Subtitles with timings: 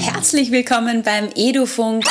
[0.00, 2.04] Herzlich willkommen beim Edufunk.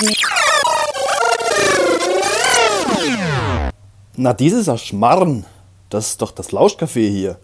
[4.15, 5.45] Na, dieses ist Schmarrn.
[5.89, 7.37] Das ist doch das Lauschcafé hier.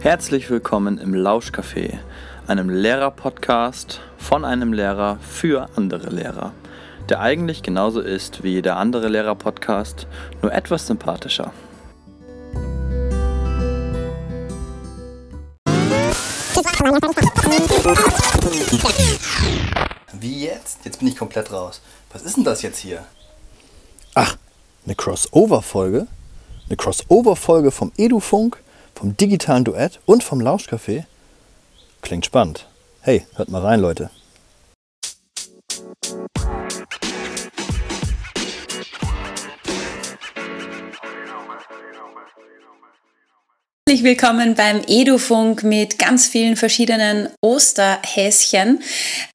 [0.00, 1.98] Herzlich willkommen im Lauschcafé,
[2.46, 6.52] einem Lehrer-Podcast von einem Lehrer für andere Lehrer,
[7.08, 10.06] der eigentlich genauso ist wie jeder andere Lehrer-Podcast,
[10.42, 11.52] nur etwas sympathischer.
[20.12, 20.84] Wie jetzt?
[20.84, 21.80] Jetzt bin ich komplett raus.
[22.12, 23.04] Was ist denn das jetzt hier?
[24.14, 24.36] Ach,
[24.84, 26.06] eine Crossover-Folge?
[26.66, 28.58] Eine Crossover-Folge vom Edufunk,
[28.94, 31.04] vom digitalen Duett und vom Lauschcafé?
[32.04, 32.66] Klingt spannend.
[33.00, 34.10] Hey, hört mal rein, Leute.
[43.86, 48.80] Herzlich willkommen beim Edufunk mit ganz vielen verschiedenen Osterhäschen.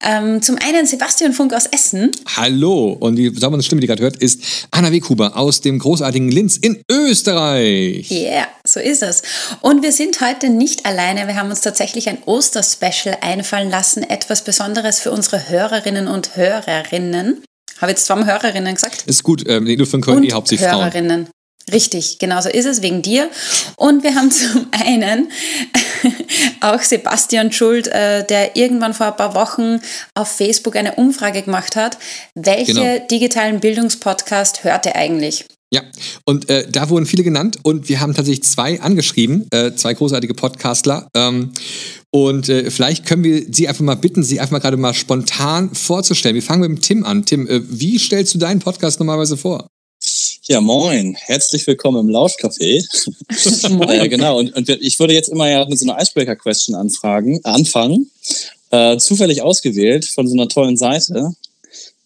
[0.02, 2.10] Ähm, zum einen Sebastian Funk aus Essen.
[2.36, 6.56] Hallo, und die saubere Stimme, die gerade hört, ist Anna Weghuber aus dem großartigen Linz
[6.56, 8.10] in Österreich.
[8.10, 9.22] Ja, yeah, so ist es.
[9.60, 11.28] Und wir sind heute nicht alleine.
[11.28, 14.02] Wir haben uns tatsächlich ein Osterspecial einfallen lassen.
[14.02, 17.44] Etwas Besonderes für unsere Hörerinnen und Hörerinnen.
[17.80, 19.04] Habe jetzt zweimal Hörerinnen gesagt?
[19.06, 21.26] Ist gut, ähm, Edufunk hören eh hauptsächlich Hörerinnen.
[21.26, 21.39] Frauen.
[21.72, 23.28] Richtig, genau so ist es, wegen dir.
[23.76, 25.30] Und wir haben zum einen
[26.60, 29.80] auch Sebastian Schuld, äh, der irgendwann vor ein paar Wochen
[30.14, 31.98] auf Facebook eine Umfrage gemacht hat.
[32.34, 33.06] Welche genau.
[33.10, 35.44] digitalen Bildungspodcast hört er eigentlich?
[35.72, 35.82] Ja,
[36.24, 40.34] und äh, da wurden viele genannt und wir haben tatsächlich zwei angeschrieben, äh, zwei großartige
[40.34, 41.06] Podcastler.
[41.14, 41.52] Ähm,
[42.10, 45.72] und äh, vielleicht können wir Sie einfach mal bitten, Sie einfach mal gerade mal spontan
[45.72, 46.34] vorzustellen.
[46.34, 47.24] Wir fangen mit dem Tim an.
[47.24, 49.68] Tim, äh, wie stellst du deinen Podcast normalerweise vor?
[50.50, 51.14] Ja, moin.
[51.14, 52.84] Herzlich willkommen im Lauschcafé.
[53.94, 54.40] ja, genau.
[54.40, 58.10] Und, und, ich würde jetzt immer ja mit so einer Icebreaker-Question anfragen, anfangen.
[58.70, 61.36] Äh, zufällig ausgewählt von so einer tollen Seite.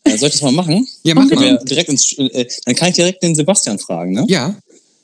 [0.04, 0.86] Äh, soll ich das mal machen?
[1.04, 1.58] Ja, mach mal.
[1.64, 4.26] Direkt ins, äh, dann kann ich direkt den Sebastian fragen, ne?
[4.28, 4.54] Ja.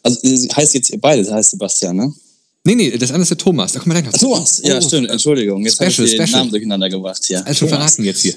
[0.03, 2.13] Also äh, heißt jetzt beide, heißt Sebastian, ne?
[2.65, 3.73] Nee, nee, das andere ist der Thomas.
[3.73, 4.13] Da komm mal rein.
[4.13, 5.09] Thomas, ja, oh, stimmt.
[5.09, 5.65] Entschuldigung.
[5.65, 6.29] Jetzt habe ich den special.
[6.29, 7.39] Namen durcheinander gebracht hier.
[7.47, 8.35] Also schon verraten jetzt hier.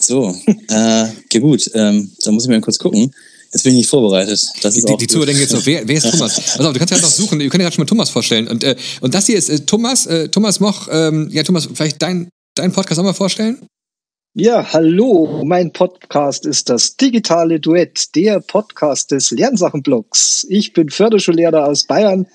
[0.00, 0.32] So,
[0.68, 1.68] äh, okay, gut.
[1.74, 3.12] Ähm, da muss ich mal kurz gucken.
[3.54, 4.42] Jetzt bin ich nicht vorbereitet.
[4.62, 6.58] Das ist die, die Zuhörer denken jetzt noch, wer, wer ist Thomas?
[6.58, 8.48] Also du kannst ja noch suchen, ihr könnt ja gerade schon mal Thomas vorstellen.
[8.48, 12.02] Und, äh, und das hier ist äh, Thomas, äh, Thomas Moch, ähm, ja Thomas, vielleicht
[12.02, 13.58] dein, dein Podcast auch mal vorstellen?
[14.34, 20.44] Ja, hallo, mein Podcast ist das digitale Duett, der Podcast des Lernsachenblogs.
[20.48, 22.26] Ich bin Förderschullehrer aus Bayern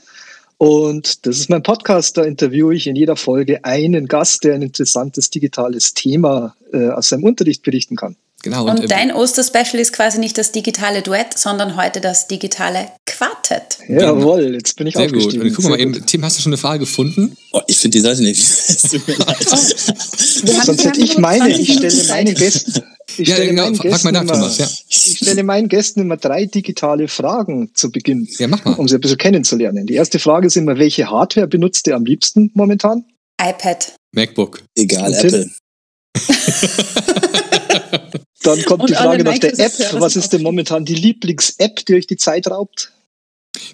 [0.56, 4.62] und das ist mein Podcast, da interviewe ich in jeder Folge einen Gast, der ein
[4.62, 8.16] interessantes digitales Thema äh, aus seinem Unterricht berichten kann.
[8.42, 8.64] Genau.
[8.64, 12.88] Und, und äh, dein Osterspecial ist quasi nicht das digitale Duett, sondern heute das digitale
[13.06, 13.80] Quartett.
[13.88, 15.34] Jawohl, jetzt bin ich Sehr gut.
[15.34, 17.36] Und guck mal eben, Tim, hast du schon eine Frage gefunden?
[17.52, 18.42] Oh, ich finde die Seite nicht.
[18.42, 22.82] oh, Sonst hätte ich meine, ich stelle meinen Gästen.
[23.18, 24.58] Ich ja, genau, frag mal nach, immer, Thomas.
[24.60, 24.68] Ja.
[24.88, 28.76] Ich stelle meinen Gästen immer drei digitale Fragen zu Beginn, ja, mach mal.
[28.76, 29.86] um sie ein bisschen kennenzulernen.
[29.88, 33.04] Die erste Frage ist immer, welche Hardware benutzt ihr am liebsten momentan?
[33.42, 33.96] iPad.
[34.14, 34.64] MacBook.
[34.76, 35.50] Egal, Apple.
[38.44, 39.74] Dann kommt und die Frage nach der App.
[39.94, 42.92] Was ist denn momentan die Lieblings-App, die euch die Zeit raubt?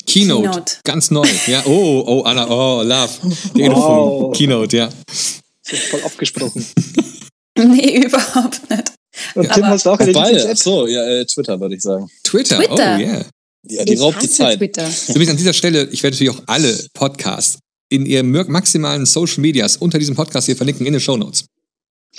[0.07, 0.77] Keynote, Keynote.
[0.83, 1.27] ganz neu.
[1.47, 3.09] Ja, oh, oh, Anna, oh, love.
[3.53, 4.35] Wow.
[4.35, 4.89] Keynote, ja.
[5.07, 5.43] Ist
[5.89, 6.65] voll abgesprochen.
[7.57, 8.91] nee, überhaupt nicht.
[9.35, 10.57] Und Tim, hast du auch eine Lieblings-App?
[10.57, 12.09] So, ja, äh, Twitter würde ich sagen.
[12.23, 12.95] Twitter, Twitter.
[12.97, 13.25] oh yeah.
[13.67, 14.59] Ja, die ich raubt die Zeit.
[14.59, 14.87] Twitter.
[15.09, 17.59] Übrigens an dieser Stelle, ich werde natürlich auch alle Podcasts
[17.89, 21.45] in ihren maximalen Social Medias unter diesem Podcast hier verlinken in den Show Notes.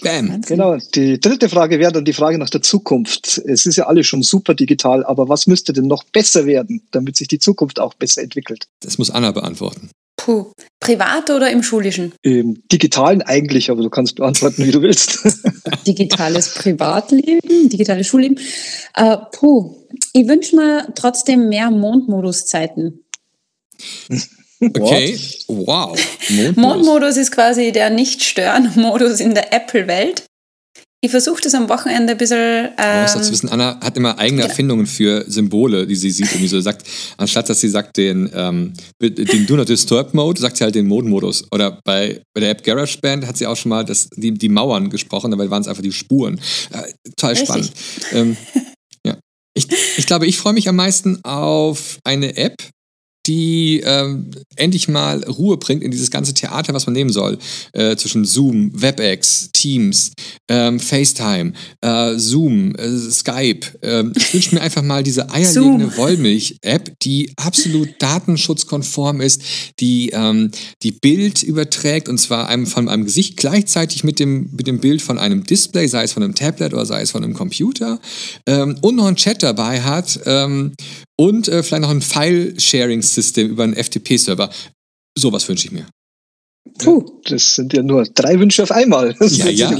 [0.02, 0.42] Bam.
[0.42, 0.76] Genau.
[0.94, 3.38] Die dritte Frage wäre dann die Frage nach der Zukunft.
[3.46, 7.16] Es ist ja alles schon super digital, aber was müsste denn noch besser werden, damit
[7.16, 8.66] sich die Zukunft auch besser entwickelt?
[8.80, 9.90] Das muss Anna beantworten.
[10.16, 10.52] Puh.
[10.80, 12.12] Privat oder im Schulischen?
[12.22, 15.20] Im Digitalen eigentlich, aber du kannst beantworten, wie du willst.
[15.86, 18.38] Digitales Privatleben, digitales Schulleben.
[18.94, 19.76] Äh, puh.
[20.12, 23.04] Ich wünsche mir trotzdem mehr Mondmoduszeiten.
[24.60, 25.18] Okay,
[25.48, 25.98] wow.
[26.30, 26.56] Mondmodus.
[26.56, 30.24] Mondmodus ist quasi der Nicht-Stören-Modus in der Apple-Welt.
[31.02, 32.70] Ich versuche das am Wochenende ein bisschen.
[32.78, 34.48] Ähm, muss dazu wissen, Anna hat immer eigene genau.
[34.48, 36.34] Erfindungen für Symbole, die sie sieht.
[36.34, 36.86] Und so sagt,
[37.18, 40.86] anstatt dass sie sagt den, ähm, den Do Not Disturb Mode, sagt sie halt den
[40.86, 41.44] Mode-Modus.
[41.52, 44.88] Oder bei, bei der App GarageBand hat sie auch schon mal das, die, die Mauern
[44.88, 46.40] gesprochen, dabei waren es einfach die Spuren.
[46.72, 47.46] Äh, total Richtig.
[47.46, 47.72] spannend.
[48.12, 48.36] Ähm,
[49.06, 49.16] ja.
[49.54, 49.68] Ich,
[49.98, 52.56] ich glaube, ich freue mich am meisten auf eine App,
[53.26, 57.38] die ähm, endlich mal Ruhe bringt in dieses ganze Theater, was man nehmen soll.
[57.72, 60.12] Äh, zwischen Zoom, WebEx, Teams,
[60.48, 63.66] ähm, FaceTime, äh, Zoom, äh, Skype.
[63.82, 69.42] Ähm, ich wünsche mir einfach mal diese eierlegende Wollmilch-App, die absolut datenschutzkonform ist,
[69.80, 70.50] die ähm,
[70.82, 75.02] die Bild überträgt und zwar einem von einem Gesicht gleichzeitig mit dem, mit dem Bild
[75.02, 78.00] von einem Display, sei es von einem Tablet oder sei es von einem Computer
[78.46, 80.72] ähm, und noch einen Chat dabei hat ähm,
[81.16, 84.50] und äh, vielleicht noch ein File-Sharing-System über einen FTP-Server.
[85.16, 85.86] Sowas wünsche ich mir.
[86.78, 89.14] Puh, das sind ja nur drei Wünsche auf einmal.
[89.18, 89.70] Das ja, ja.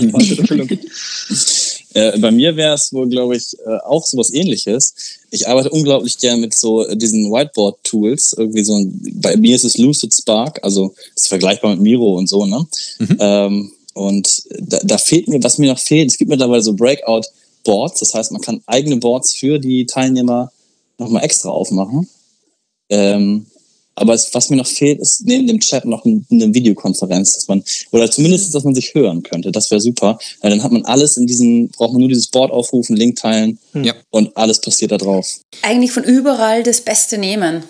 [1.95, 4.95] äh, bei mir wäre es wohl, glaube ich, äh, auch sowas ähnliches.
[5.31, 8.37] Ich arbeite unglaublich gern mit so äh, diesen Whiteboard-Tools.
[8.39, 12.29] Irgendwie so ein, bei mir ist es Lucid Spark, also ist vergleichbar mit Miro und
[12.29, 12.67] so, ne?
[12.99, 13.17] Mhm.
[13.19, 18.01] Ähm, und da, da fehlt mir, was mir noch fehlt, es gibt mittlerweile so Breakout-Boards,
[18.01, 20.53] das heißt, man kann eigene Boards für die Teilnehmer
[20.99, 22.09] nochmal extra aufmachen.
[22.89, 23.47] Ähm,
[23.99, 27.65] aber es, was mir noch fehlt, ist neben dem Chat noch eine Videokonferenz, dass man,
[27.93, 29.51] oder zumindest, dass man sich hören könnte.
[29.51, 30.19] Das wäre super.
[30.43, 33.59] Weil dann hat man alles in diesem, braucht man nur dieses Board aufrufen, Link teilen
[33.73, 33.95] ja.
[34.11, 35.41] und alles passiert da drauf.
[35.63, 37.65] Eigentlich von überall das Beste nehmen.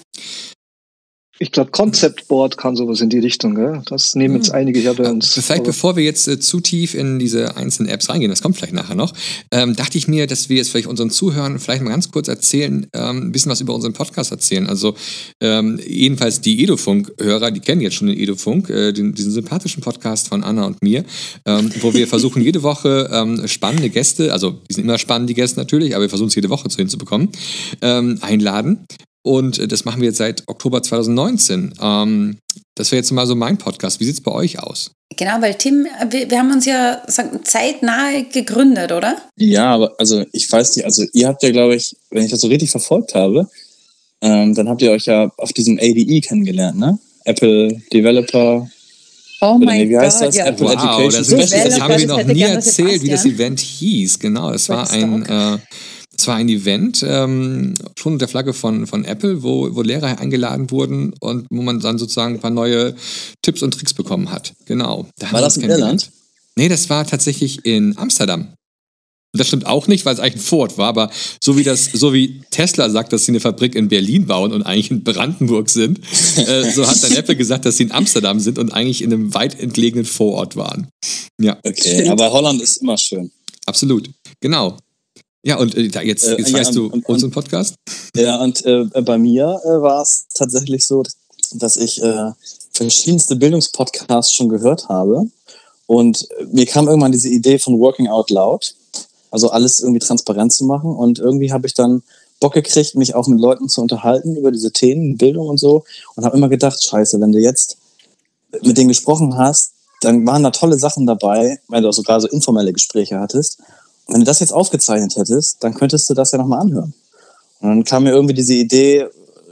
[1.38, 3.54] Ich glaube, Concept Board kann sowas in die Richtung.
[3.54, 3.82] Gell?
[3.86, 4.54] Das nehmen jetzt hm.
[4.54, 5.34] einige ja bei uns.
[5.34, 8.72] Vielleicht bevor wir jetzt äh, zu tief in diese einzelnen Apps reingehen, das kommt vielleicht
[8.72, 9.12] nachher noch,
[9.50, 12.86] ähm, dachte ich mir, dass wir jetzt vielleicht unseren Zuhörern vielleicht mal ganz kurz erzählen,
[12.94, 14.66] ähm, ein bisschen was über unseren Podcast erzählen.
[14.66, 14.94] Also
[15.40, 20.28] ähm, jedenfalls die Edofunk-Hörer, die kennen jetzt schon den Edofunk, äh, den, diesen sympathischen Podcast
[20.28, 21.04] von Anna und mir,
[21.44, 25.34] ähm, wo wir versuchen jede Woche ähm, spannende Gäste, also die sind immer spannend, die
[25.34, 27.28] Gäste natürlich, aber wir versuchen es jede Woche zu hinzubekommen,
[27.82, 28.86] ähm, einladen
[29.26, 31.74] und äh, das machen wir jetzt seit Oktober 2019.
[31.82, 32.38] Ähm,
[32.76, 33.98] das wäre jetzt mal so mein Podcast.
[33.98, 34.92] Wie sieht es bei euch aus?
[35.16, 39.16] Genau, weil Tim, wir, wir haben uns ja sagen, zeitnahe gegründet, oder?
[39.36, 42.40] Ja, aber also ich weiß nicht, also ihr habt ja, glaube ich, wenn ich das
[42.40, 43.48] so richtig verfolgt habe,
[44.20, 46.98] ähm, dann habt ihr euch ja auf diesem ADE kennengelernt, ne?
[47.24, 48.68] Apple Developer
[49.40, 50.34] Oh mein Gott, das?
[50.36, 50.46] Ja.
[50.46, 54.18] Apple wow, Education das, das, haben wir noch nie erzählt, wie das Event hieß.
[54.18, 55.58] Genau, es war ein, äh,
[56.18, 60.18] es war ein Event, ähm, schon unter der Flagge von, von Apple, wo, wo Lehrer
[60.18, 62.94] eingeladen wurden und wo man dann sozusagen ein paar neue
[63.42, 64.54] Tipps und Tricks bekommen hat.
[64.66, 65.06] Genau.
[65.18, 66.10] Da war das in Irland?
[66.56, 68.48] Nee, das war tatsächlich in Amsterdam.
[69.32, 71.10] Das stimmt auch nicht, weil es eigentlich ein Vorort war, aber
[71.42, 74.62] so wie das, so wie Tesla sagt, dass sie eine Fabrik in Berlin bauen und
[74.62, 76.00] eigentlich in Brandenburg sind,
[76.38, 79.34] äh, so hat dann Apple gesagt, dass sie in Amsterdam sind und eigentlich in einem
[79.34, 80.88] weit entlegenen Vorort waren.
[81.38, 81.58] Ja.
[81.62, 83.30] Okay, aber Holland ist immer schön.
[83.66, 84.08] Absolut.
[84.40, 84.78] Genau.
[85.46, 87.76] Ja, und äh, jetzt, jetzt äh, weißt ja, du und, unseren Podcast?
[88.16, 91.04] Ja, und äh, bei mir äh, war es tatsächlich so,
[91.52, 92.32] dass ich äh,
[92.72, 95.28] verschiedenste Bildungspodcasts schon gehört habe.
[95.86, 98.74] Und mir kam irgendwann diese Idee von Working Out Loud,
[99.30, 100.90] also alles irgendwie transparent zu machen.
[100.96, 102.02] Und irgendwie habe ich dann
[102.40, 105.84] Bock gekriegt, mich auch mit Leuten zu unterhalten über diese Themen, Bildung und so.
[106.16, 107.76] Und habe immer gedacht, scheiße, wenn du jetzt
[108.62, 112.26] mit denen gesprochen hast, dann waren da tolle Sachen dabei, weil du auch sogar so
[112.26, 113.60] informelle Gespräche hattest
[114.06, 116.94] wenn du das jetzt aufgezeichnet hättest, dann könntest du das ja nochmal anhören.
[117.60, 119.06] Und dann kam mir irgendwie diese Idee,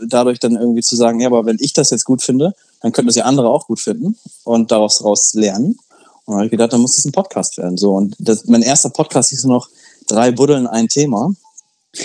[0.06, 3.08] dadurch dann irgendwie zu sagen, ja, aber wenn ich das jetzt gut finde, dann könnten
[3.08, 5.78] das ja andere auch gut finden und daraus, daraus lernen.
[6.26, 7.76] Und dann habe ich gedacht, dann muss es ein Podcast werden.
[7.76, 9.68] So, und das, mein erster Podcast hieß noch
[10.06, 11.34] drei Buddeln, ein Thema.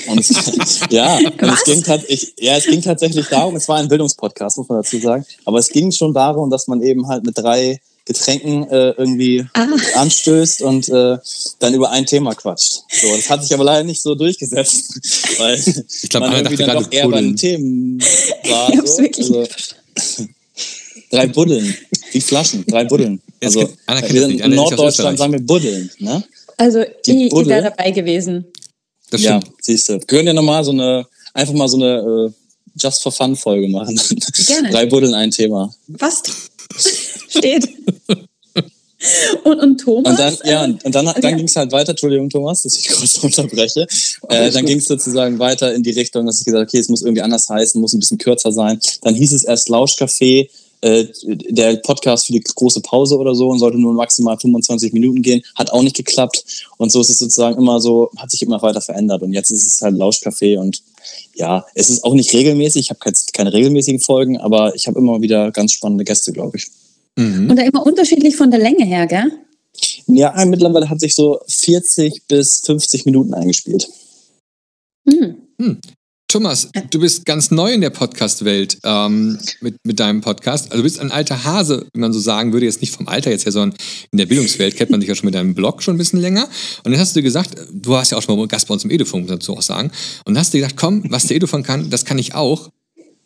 [0.07, 0.29] Und es,
[0.89, 4.69] ja, und es ging, ich, ja, es ging tatsächlich darum, es war ein Bildungspodcast, muss
[4.69, 8.63] man dazu sagen, aber es ging schon darum, dass man eben halt mit drei Getränken
[8.71, 9.67] äh, irgendwie ah.
[9.97, 11.19] anstößt und äh,
[11.59, 12.81] dann über ein Thema quatscht.
[12.89, 14.99] So, das hat sich aber leider nicht so durchgesetzt,
[15.37, 18.73] weil ich glaub, man irgendwie dann doch eher bei den Themen war.
[18.83, 19.03] So.
[19.03, 19.47] Also,
[21.11, 21.75] drei Buddeln,
[22.11, 23.21] wie Flaschen, drei Buddeln.
[23.43, 25.91] Also, wir sind in Norddeutschland sagen wir Buddeln.
[25.99, 26.23] Ne?
[26.57, 28.45] Also Die ich, ich wäre dabei gewesen.
[29.11, 29.93] Das ja, siehst du.
[29.93, 32.31] Wir können ja nochmal so eine, einfach mal so eine äh,
[32.75, 34.01] Just for Fun Folge machen.
[34.47, 34.71] Gerne.
[34.71, 35.71] Drei Buddeln, ein Thema.
[35.87, 36.23] Was?
[37.29, 37.67] Steht.
[39.43, 40.11] Und, und Thomas?
[40.11, 41.35] Und dann, ja, und dann, dann okay.
[41.35, 43.87] ging es halt weiter, Entschuldigung, Thomas, dass ich kurz unterbreche.
[44.27, 46.89] Äh, dann ging es sozusagen weiter in die Richtung, dass ich gesagt habe, okay, es
[46.89, 48.79] muss irgendwie anders heißen, muss ein bisschen kürzer sein.
[49.01, 50.49] Dann hieß es erst Lauschcafé,
[50.81, 55.21] äh, der Podcast für die große Pause oder so und sollte nur maximal 25 Minuten
[55.21, 55.43] gehen.
[55.55, 56.43] Hat auch nicht geklappt.
[56.77, 59.21] Und so ist es sozusagen immer so, hat sich immer weiter verändert.
[59.21, 60.81] Und jetzt ist es halt Lauschcafé und
[61.39, 62.81] ja, es ist auch nicht regelmäßig.
[62.81, 66.57] Ich habe keine, keine regelmäßigen Folgen, aber ich habe immer wieder ganz spannende Gäste, glaube
[66.57, 66.67] ich.
[67.17, 67.49] Mhm.
[67.49, 69.31] Und da immer unterschiedlich von der Länge her, gell?
[70.07, 73.87] Ja, mittlerweile hat sich so 40 bis 50 Minuten eingespielt.
[75.05, 75.37] Mhm.
[75.59, 75.79] Hm.
[76.29, 80.65] Thomas, du bist ganz neu in der Podcast-Welt ähm, mit, mit deinem Podcast.
[80.65, 83.31] Also du bist ein alter Hase, wie man so sagen würde, jetzt nicht vom Alter
[83.31, 83.75] jetzt her, sondern
[84.11, 86.47] in der Bildungswelt kennt man dich ja schon mit deinem Blog schon ein bisschen länger.
[86.83, 88.91] Und dann hast du gesagt, du hast ja auch schon mal Gast bei uns im
[88.91, 89.89] Edufunk, dazu auch sagen.
[90.23, 92.69] Und dann hast du gesagt, komm, was der Edufunk kann, das kann ich auch.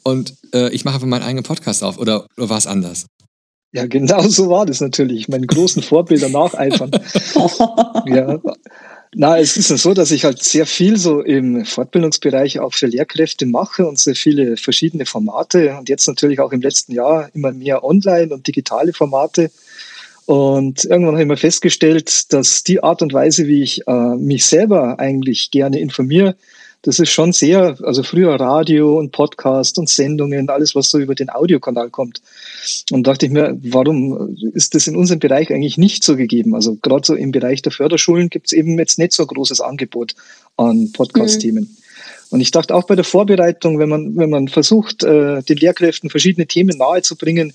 [0.04, 1.98] und äh, ich mache einfach meinen eigenen Podcast auf.
[1.98, 3.08] Oder, oder war es anders?
[3.74, 5.28] Ja, genau so war das natürlich.
[5.28, 6.92] Meinen großen Vorbildern nacheifern.
[8.06, 8.40] ja.
[9.16, 13.46] Na, es ist so, dass ich halt sehr viel so im Fortbildungsbereich auch für Lehrkräfte
[13.46, 17.84] mache und sehr viele verschiedene Formate und jetzt natürlich auch im letzten Jahr immer mehr
[17.84, 19.52] online und digitale Formate.
[20.26, 24.46] Und irgendwann habe ich mal festgestellt, dass die Art und Weise, wie ich äh, mich
[24.46, 26.36] selber eigentlich gerne informiere,
[26.84, 31.16] das ist schon sehr, also früher Radio und Podcast und Sendungen, alles, was so über
[31.16, 32.22] den Audiokanal kommt.
[32.92, 36.54] Und dachte ich mir, warum ist das in unserem Bereich eigentlich nicht so gegeben?
[36.54, 39.62] Also gerade so im Bereich der Förderschulen gibt es eben jetzt nicht so ein großes
[39.62, 40.14] Angebot
[40.58, 41.64] an Podcast-Themen.
[41.64, 41.78] Mhm.
[42.32, 46.10] Und ich dachte auch bei der Vorbereitung, wenn man, wenn man versucht, äh, den Lehrkräften
[46.10, 47.54] verschiedene Themen nahezubringen,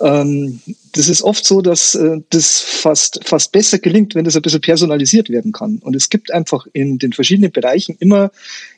[0.00, 0.60] ähm,
[0.92, 4.60] das ist oft so, dass äh, das fast, fast besser gelingt, wenn das ein bisschen
[4.60, 5.78] personalisiert werden kann.
[5.78, 8.30] Und es gibt einfach in den verschiedenen Bereichen immer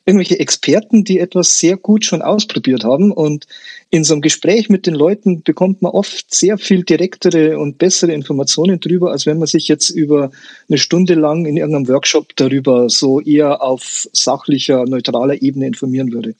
[0.04, 3.12] irgendwelche Experten, die etwas sehr gut schon ausprobiert haben.
[3.12, 3.46] Und
[3.90, 8.12] in so einem Gespräch mit den Leuten bekommt man oft sehr viel direktere und bessere
[8.12, 10.30] Informationen drüber, als wenn man sich jetzt über
[10.68, 16.34] eine Stunde lang in irgendeinem Workshop darüber so eher auf sachlicher, neutraler Ebene informieren würde.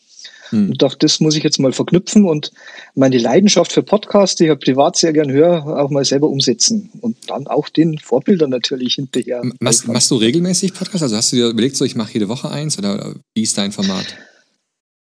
[0.51, 0.71] Hm.
[0.71, 2.53] Und dachte, das muss ich jetzt mal verknüpfen und
[2.95, 6.91] meine Leidenschaft für Podcasts, die ich ja privat sehr gern höre, auch mal selber umsetzen.
[7.01, 9.43] Und dann auch den Vorbildern natürlich hinterher.
[9.61, 11.03] Machst, machst du regelmäßig Podcasts?
[11.03, 13.73] Also hast du dir überlegt, so ich mache jede Woche eins oder wie ist dein
[13.73, 14.07] Format?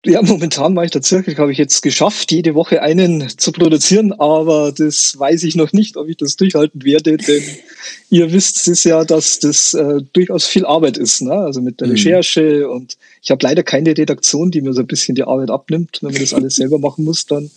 [0.06, 4.72] Ja, momentan mache ich tatsächlich, habe ich jetzt geschafft, jede Woche einen zu produzieren, aber
[4.72, 7.44] das weiß ich noch nicht, ob ich das durchhalten werde, denn
[8.10, 11.34] ihr wisst es ja, dass das äh, durchaus viel Arbeit ist, ne?
[11.34, 11.94] also mit der mhm.
[11.94, 16.00] Recherche und ich habe leider keine Redaktion, die mir so ein bisschen die Arbeit abnimmt.
[16.01, 17.50] Wenn man das alles selber machen muss, dann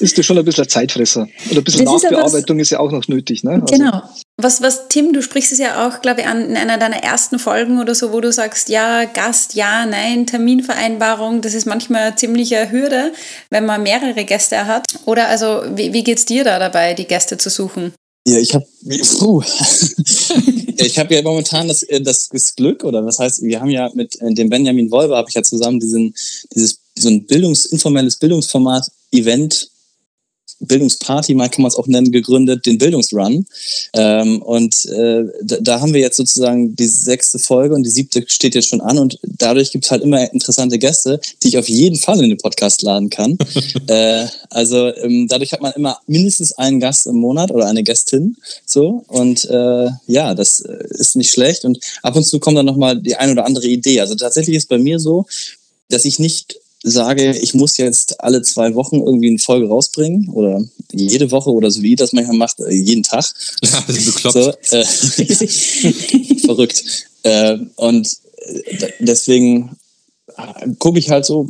[0.00, 1.22] ist das schon ein bisschen ein Zeitfresser.
[1.22, 3.44] Und ein bisschen das Nachbearbeitung ist, was, ist, ja auch noch nötig.
[3.44, 3.52] Ne?
[3.52, 4.02] Also genau.
[4.36, 7.38] Was, was, Tim, du sprichst es ja auch, glaube ich, an in einer deiner ersten
[7.38, 12.16] Folgen oder so, wo du sagst, ja, Gast, ja, nein, Terminvereinbarung, das ist manchmal eine
[12.16, 13.12] ziemliche Hürde,
[13.50, 14.86] wenn man mehrere Gäste hat.
[15.04, 17.92] Oder also, wie, wie es dir da dabei, die Gäste zu suchen?
[18.26, 18.66] Ja, ich habe
[20.76, 23.90] ich habe ja momentan das, äh, das, das Glück, oder was heißt, wir haben ja
[23.94, 26.14] mit äh, dem Benjamin Wolber, habe ich ja zusammen diesen,
[26.54, 29.69] dieses, so ein Bildungs, informelles Bildungsformat Event
[30.60, 33.46] Bildungsparty, mal kann man es auch nennen, gegründet, den Bildungsrun.
[33.94, 38.24] Ähm, und äh, da, da, haben wir jetzt sozusagen die sechste Folge und die siebte
[38.26, 41.68] steht jetzt schon an und dadurch gibt es halt immer interessante Gäste, die ich auf
[41.68, 43.38] jeden Fall in den Podcast laden kann.
[43.86, 48.36] äh, also ähm, dadurch hat man immer mindestens einen Gast im Monat oder eine Gästin.
[48.66, 52.66] So und äh, ja, das äh, ist nicht schlecht und ab und zu kommt dann
[52.66, 54.00] nochmal die ein oder andere Idee.
[54.00, 55.26] Also tatsächlich ist bei mir so,
[55.88, 60.62] dass ich nicht sage, ich muss jetzt alle zwei Wochen irgendwie eine Folge rausbringen oder
[60.92, 63.20] jede Woche oder so wie das manchmal macht, äh, jeden Tag.
[63.62, 64.66] Ja, das ist bekloppt.
[64.66, 64.84] So, äh,
[66.46, 66.84] verrückt.
[67.22, 69.76] Äh, und äh, deswegen
[70.78, 71.48] gucke ich halt so,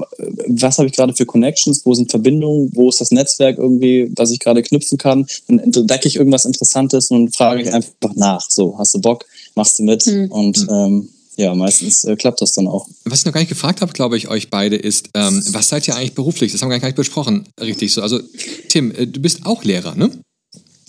[0.49, 4.31] was habe ich gerade für Connections, wo sind Verbindungen, wo ist das Netzwerk irgendwie, was
[4.31, 5.27] ich gerade knüpfen kann.
[5.47, 8.49] Dann entdecke ich irgendwas Interessantes und frage ich einfach nach.
[8.49, 10.07] So, hast du Bock, machst du mit?
[10.07, 10.31] Mhm.
[10.31, 11.09] Und ähm,
[11.41, 12.87] ja, meistens äh, klappt das dann auch.
[13.05, 15.89] Was ich noch gar nicht gefragt habe, glaube ich, euch beide ist, ähm, was seid
[15.89, 16.53] ihr eigentlich beruflich?
[16.53, 18.03] Das haben wir gar nicht besprochen, richtig so.
[18.03, 18.21] Also,
[18.69, 20.11] Tim, äh, du bist auch Lehrer, ne?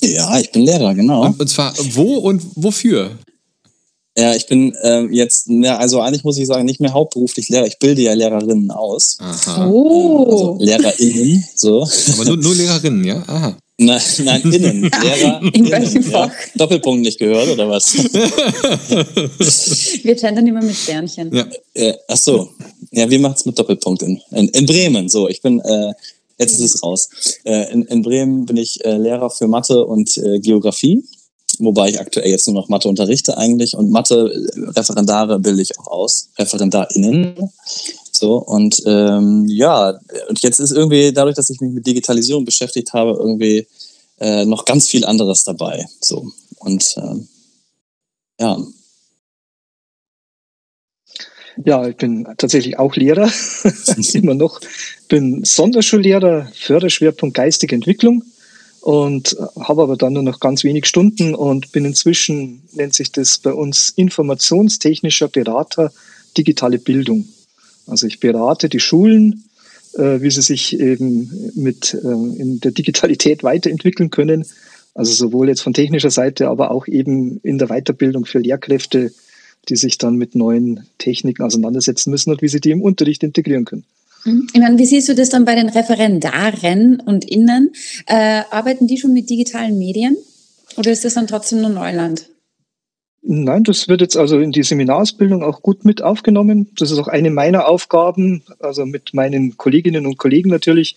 [0.02, 1.26] Ja, ich bin Lehrer, genau.
[1.26, 3.12] Und, und zwar wo und wofür?
[4.18, 7.66] Ja, ich bin äh, jetzt, ja, also eigentlich muss ich sagen, nicht mehr hauptberuflich Lehrer.
[7.66, 9.18] Ich bilde ja Lehrerinnen aus.
[9.20, 9.68] Aha.
[9.70, 10.26] Oh.
[10.26, 11.88] Also LehrerInnen, so.
[12.14, 13.24] Aber nur, nur Lehrerinnen, ja?
[13.28, 13.58] Aha.
[13.84, 14.84] Nein, nein, innen.
[15.02, 15.42] Lehrer.
[15.54, 16.30] In welchem Fach?
[16.30, 16.36] Ja.
[16.56, 17.96] Doppelpunkt nicht gehört, oder was?
[20.04, 21.34] wir gendern immer mit Sternchen.
[21.34, 21.48] Ja.
[21.74, 22.50] Äh, ach so.
[22.92, 25.10] Ja, wie macht's mit Doppelpunkt in, in, in Bremen?
[25.10, 25.94] So, ich bin, äh,
[26.38, 27.10] jetzt ist es raus.
[27.44, 31.04] Äh, in, in Bremen bin ich äh, Lehrer für Mathe und äh, Geografie.
[31.58, 33.76] Wobei ich aktuell jetzt nur noch Mathe unterrichte eigentlich.
[33.76, 36.30] Und Mathe-Referendare bilde ich auch aus.
[36.38, 37.50] ReferendarInnen.
[38.22, 40.00] So, und ähm, ja,
[40.30, 43.66] und jetzt ist irgendwie, dadurch, dass ich mich mit Digitalisierung beschäftigt habe, irgendwie
[44.20, 45.88] äh, noch ganz viel anderes dabei.
[46.02, 46.32] So.
[46.60, 47.28] Und ähm,
[48.40, 48.60] ja.
[51.66, 53.28] Ja, ich bin tatsächlich auch Lehrer,
[54.14, 54.62] immer noch.
[55.08, 58.24] Bin Sonderschullehrer, Förderschwerpunkt geistige Entwicklung
[58.82, 63.40] und habe aber dann nur noch ganz wenig Stunden und bin inzwischen, nennt sich das
[63.40, 65.92] bei uns, informationstechnischer Berater
[66.38, 67.28] digitale Bildung.
[67.88, 69.46] Also ich berate die Schulen,
[69.94, 74.46] äh, wie sie sich eben mit äh, in der Digitalität weiterentwickeln können.
[74.94, 79.14] Also sowohl jetzt von technischer Seite, aber auch eben in der Weiterbildung für Lehrkräfte,
[79.70, 83.66] die sich dann mit neuen Techniken auseinandersetzen müssen und wie sie die im Unterricht integrieren
[83.66, 83.86] können.
[84.26, 84.48] Mhm.
[84.54, 87.72] Ich meine, wie siehst du das dann bei den Referendaren und Innen?
[88.06, 90.18] Äh, arbeiten die schon mit digitalen Medien
[90.78, 92.28] oder ist das dann trotzdem nur Neuland?
[93.24, 96.70] Nein, das wird jetzt also in die Seminarausbildung auch gut mit aufgenommen.
[96.78, 100.96] Das ist auch eine meiner Aufgaben, also mit meinen Kolleginnen und Kollegen natürlich,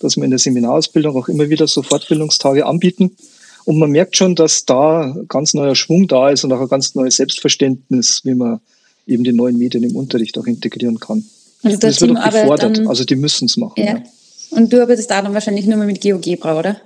[0.00, 3.16] dass wir in der Seminarausbildung auch immer wieder so Fortbildungstage anbieten.
[3.64, 6.94] Und man merkt schon, dass da ganz neuer Schwung da ist und auch ein ganz
[6.94, 8.60] neues Selbstverständnis, wie man
[9.06, 11.24] eben die neuen Medien im Unterricht auch integrieren kann.
[11.62, 13.74] Also das wird auch gefordert, dann, also die müssen es machen.
[13.76, 13.84] Ja.
[13.84, 14.02] ja.
[14.50, 16.80] Und du arbeitest da dann wahrscheinlich nur mal mit GeoGebra, oder?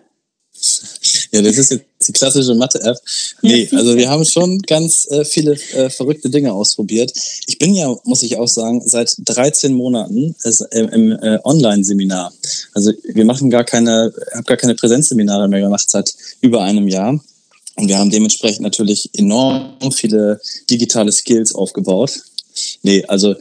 [1.32, 2.98] Ja, das ist jetzt die klassische Mathe-App.
[3.42, 7.12] Nee, also wir haben schon ganz äh, viele äh, verrückte Dinge ausprobiert.
[7.46, 12.32] Ich bin ja, muss ich auch sagen, seit 13 Monaten äh, im äh, Online-Seminar.
[12.74, 17.20] Also wir machen gar keine, habe gar keine Präsenzseminare mehr gemacht seit über einem Jahr.
[17.76, 22.22] Und wir haben dementsprechend natürlich enorm viele digitale Skills aufgebaut.
[22.82, 23.36] Nee, also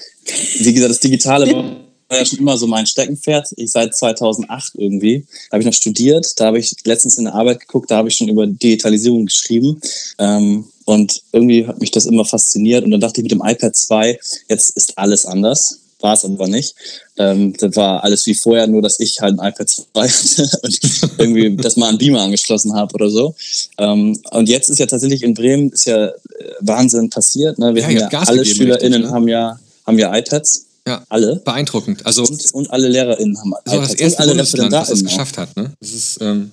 [0.60, 1.48] wie gesagt, das Digitale
[2.10, 3.54] war ja schon immer so mein Steckenpferd.
[3.58, 5.26] Ich seit 2008 irgendwie.
[5.50, 6.40] Da habe ich noch studiert.
[6.40, 7.92] Da habe ich letztens in der Arbeit geguckt.
[7.92, 9.80] Da habe ich schon über Digitalisierung geschrieben.
[10.18, 12.86] Ähm, und irgendwie hat mich das immer fasziniert.
[12.86, 15.80] Und dann dachte ich mit dem iPad 2, jetzt ist alles anders.
[16.00, 16.76] War es aber nicht.
[17.18, 20.80] Ähm, das war alles wie vorher, nur dass ich halt ein iPad 2 hatte und
[21.18, 23.36] irgendwie das mal an Beamer angeschlossen habe oder so.
[23.80, 26.14] Ähm, und jetzt ist ja tatsächlich in Bremen ist ja äh,
[26.60, 27.58] Wahnsinn passiert.
[27.58, 27.74] Ne?
[27.74, 29.16] Wir ja, haben ja alle SchülerInnen richtig, ne?
[29.16, 31.36] haben ja haben ja iPads ja, alle.
[31.44, 32.06] Beeindruckend.
[32.06, 35.56] Also, und, und alle LehrerInnen haben also das erste alle Bundesland, das es geschafft hat.
[35.56, 35.74] Ne?
[35.80, 36.52] Das ist, ähm,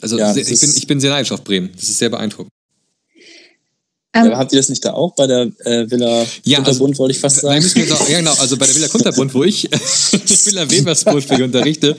[0.00, 1.70] also ja, sehr, ich, bin, ich bin sehr neidisch auf Bremen.
[1.74, 2.52] Das ist sehr beeindruckend.
[4.16, 6.98] Ähm, ja, habt ihr das nicht da auch bei der äh, Villa ja, Kunterbund, also,
[6.98, 7.64] wollte ich fast sagen?
[7.92, 9.64] Auch, ja, genau, also bei der Villa Kunterbund, wo ich
[10.44, 11.96] Villa Webersburg unterrichte.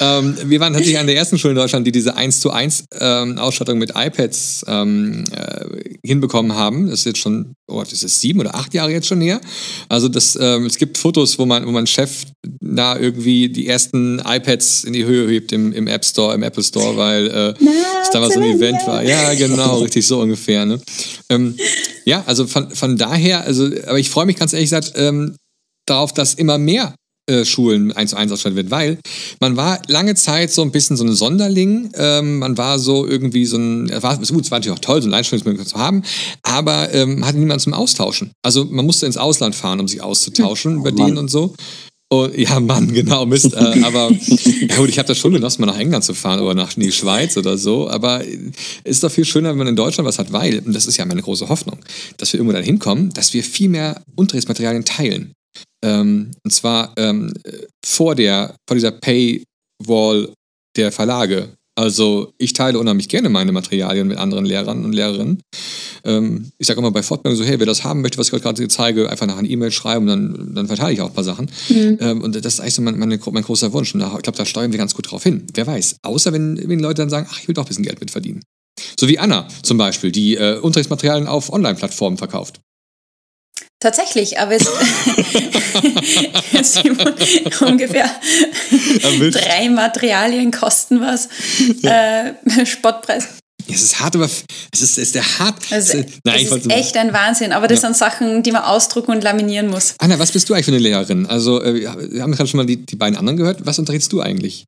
[0.00, 2.84] Ähm, wir waren tatsächlich an der ersten Schule in Deutschland, die diese 1 zu 1
[3.00, 5.64] ähm, Ausstattung mit iPads ähm, äh,
[6.04, 6.90] hinbekommen haben.
[6.90, 9.40] Das ist jetzt schon, oh, das ist sieben oder acht Jahre jetzt schon her.
[9.88, 12.24] Also das, ähm, es gibt Fotos, wo man, wo man Chef
[12.60, 16.62] da irgendwie die ersten iPads in die Höhe hebt im, im App Store, im Apple
[16.62, 17.54] Store, weil äh,
[18.02, 19.02] es damals so ein Event war.
[19.02, 20.64] Ja, genau, richtig so ungefähr.
[20.64, 20.80] Ne?
[21.28, 21.51] Ähm,
[22.04, 25.36] ja, also von, von daher, also, aber ich freue mich ganz ehrlich gesagt ähm,
[25.86, 26.94] darauf, dass immer mehr
[27.30, 28.98] äh, Schulen eins zu eins ausstattet wird, weil
[29.38, 31.92] man war lange Zeit so ein bisschen so ein Sonderling.
[31.94, 35.02] Ähm, man war so irgendwie so ein, es war, gut, es war natürlich auch toll,
[35.02, 36.02] so ein Einstellungsmöglichkeit zu haben,
[36.42, 38.32] aber ähm, hatte niemanden zum Austauschen.
[38.42, 41.10] Also man musste ins Ausland fahren, um sich auszutauschen oh, über Mann.
[41.10, 41.54] den und so.
[42.12, 43.54] Und, ja, Mann, genau, Mist.
[43.54, 46.52] Äh, aber ja gut, ich habe das schon genossen, mal nach England zu fahren oder
[46.52, 47.88] nach in die Schweiz oder so.
[47.88, 48.22] Aber
[48.84, 50.98] es ist doch viel schöner, wenn man in Deutschland was hat, weil, und das ist
[50.98, 51.78] ja meine große Hoffnung,
[52.18, 55.32] dass wir irgendwo dahin kommen, dass wir viel mehr Unterrichtsmaterialien teilen.
[55.82, 57.32] Ähm, und zwar ähm,
[57.82, 60.34] vor, der, vor dieser Paywall
[60.76, 61.54] der Verlage.
[61.76, 65.40] Also ich teile unheimlich gerne meine Materialien mit anderen Lehrern und Lehrerinnen.
[66.04, 68.68] Ähm, ich sage immer bei Fortbildung so, hey, wer das haben möchte, was ich gerade
[68.68, 71.50] zeige, einfach nach einer E-Mail schreiben, dann, dann verteile ich auch ein paar Sachen.
[71.68, 71.98] Mhm.
[72.00, 73.94] Ähm, und das ist eigentlich so mein, mein, mein großer Wunsch.
[73.94, 75.46] Und da, ich glaube, da steuern wir ganz gut drauf hin.
[75.54, 75.96] Wer weiß.
[76.02, 78.42] Außer wenn, wenn Leute dann sagen, ach, ich will doch ein bisschen Geld mitverdienen.
[78.98, 82.60] So wie Anna zum Beispiel, die äh, Unterrichtsmaterialien auf Online-Plattformen verkauft.
[83.82, 84.64] Tatsächlich, aber es
[87.60, 88.08] ungefähr
[89.02, 89.44] Erwischt.
[89.44, 91.28] drei Materialien kosten was.
[91.80, 92.28] Ja.
[92.28, 92.34] Äh,
[92.64, 93.26] Spottpreis.
[93.68, 95.56] Es ist hart, aber es ist, es ist der hart.
[95.70, 97.88] Also, Nein, es ist echt ein Wahnsinn, aber das ja.
[97.88, 99.94] sind Sachen, die man ausdrucken und laminieren muss.
[99.98, 101.26] Anna, was bist du eigentlich für eine Lehrerin?
[101.26, 101.74] Also, äh,
[102.10, 103.64] wir haben gerade schon mal die, die beiden anderen gehört.
[103.64, 104.64] Was unterrichtest du eigentlich?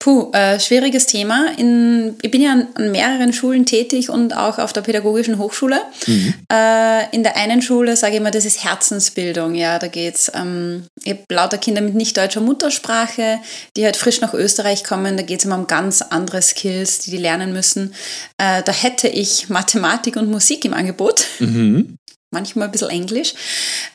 [0.00, 1.48] Puh, äh, schwieriges Thema.
[1.58, 5.78] In, ich bin ja an, an, mehreren Schulen tätig und auch auf der Pädagogischen Hochschule.
[6.06, 6.32] Mhm.
[6.50, 9.54] Äh, in der einen Schule sage ich immer, das ist Herzensbildung.
[9.54, 10.32] Ja, da geht's.
[10.34, 13.40] Ähm, ich habe lauter Kinder mit nicht deutscher Muttersprache,
[13.76, 15.18] die halt frisch nach Österreich kommen.
[15.18, 17.92] Da geht es immer um ganz andere Skills, die die lernen müssen.
[18.38, 21.26] Äh, da hätte ich Mathematik und Musik im Angebot.
[21.40, 21.98] Mhm
[22.30, 23.34] manchmal ein bisschen Englisch.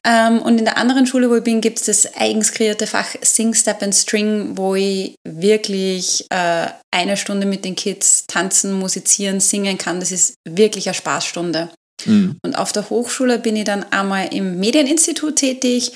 [0.03, 3.15] Ähm, und in der anderen Schule, wo ich bin, gibt es das eigens kreierte Fach
[3.21, 9.39] Sing, Step and String, wo ich wirklich äh, eine Stunde mit den Kids tanzen, musizieren,
[9.39, 9.99] singen kann.
[9.99, 11.69] Das ist wirklich eine Spaßstunde.
[12.05, 12.37] Mhm.
[12.43, 15.93] Und auf der Hochschule bin ich dann einmal im Medieninstitut tätig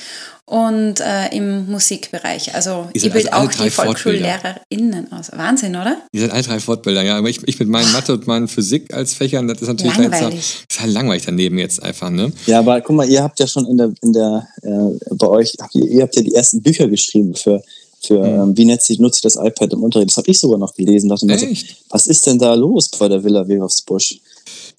[0.50, 2.56] und äh, im Musikbereich.
[2.56, 5.32] Also ich bilde also auch die VolksschullehrerInnen aus.
[5.32, 5.98] Wahnsinn, oder?
[6.12, 7.18] Ihr seid alle drei Fortbilder, ja.
[7.18, 10.24] Aber ich, ich mit meinen Mathe und meinen Physik als Fächern, das ist natürlich langweilig.
[10.24, 12.32] Halt, ist halt langweilig daneben jetzt einfach, ne?
[12.48, 15.54] Ja, aber guck mal, ihr habt ja schon in der, in der äh, bei euch,
[15.62, 17.62] habt ihr, ihr habt ja die ersten Bücher geschrieben für
[18.02, 18.42] für mhm.
[18.42, 20.10] ähm, wie nutze ich, nutze ich das iPad im Unterricht.
[20.12, 21.10] Das habe ich sogar noch gelesen.
[21.10, 21.68] Dachte Echt?
[21.68, 24.20] So, was ist denn da los bei der Villa Webersbusch?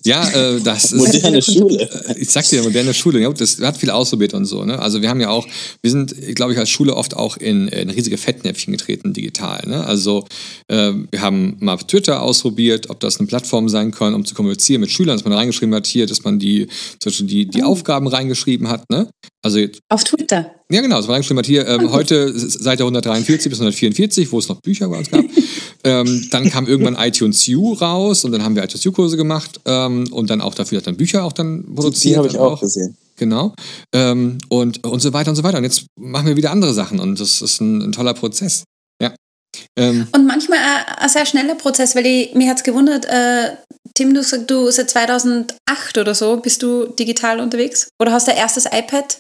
[0.05, 1.49] Ja, äh, das moderne ist.
[1.49, 2.17] Moderne Schule.
[2.17, 3.21] Ich sag dir, moderne Schule.
[3.21, 4.65] Ja, das hat viel ausprobiert und so.
[4.65, 4.79] Ne?
[4.79, 5.47] Also wir haben ja auch,
[5.83, 9.63] wir sind, glaube ich, als Schule oft auch in, in riesige Fettnäpfchen getreten digital.
[9.67, 9.85] Ne?
[9.85, 10.27] Also
[10.69, 14.81] äh, wir haben mal Twitter ausprobiert, ob das eine Plattform sein kann, um zu kommunizieren
[14.81, 17.67] mit Schülern, dass man reingeschrieben hat hier, dass man die, zum Beispiel die, die oh.
[17.67, 18.89] Aufgaben reingeschrieben hat.
[18.91, 19.09] Ne?
[19.43, 20.55] Also jetzt, Auf Twitter.
[20.71, 21.01] Ja, genau.
[21.01, 24.89] Es war reingeschrieben hat hier, ähm, heute Seite 143 bis 144, wo es noch Bücher
[24.89, 25.25] bei uns gab.
[25.83, 30.07] Ähm, dann kam irgendwann iTunes U raus und dann haben wir iTunes U-Kurse gemacht ähm,
[30.13, 32.15] und dann auch dafür dann Bücher auch dann produziert.
[32.15, 32.99] Die habe ich auch, auch gesehen.
[33.17, 33.55] Genau.
[33.95, 35.59] Ähm, und, und so weiter und so weiter.
[35.59, 38.65] Und jetzt machen wir wieder andere Sachen und das ist ein, ein toller Prozess.
[39.01, 39.15] Ja.
[39.79, 43.57] Ähm, und manchmal ein, ein, sehr schneller Prozess, weil ich, mir hat es gewundert, äh,
[43.95, 47.89] Tim, du sagst, du seit 2008 oder so bist du digital unterwegs?
[48.01, 49.19] Oder hast du erstes iPad?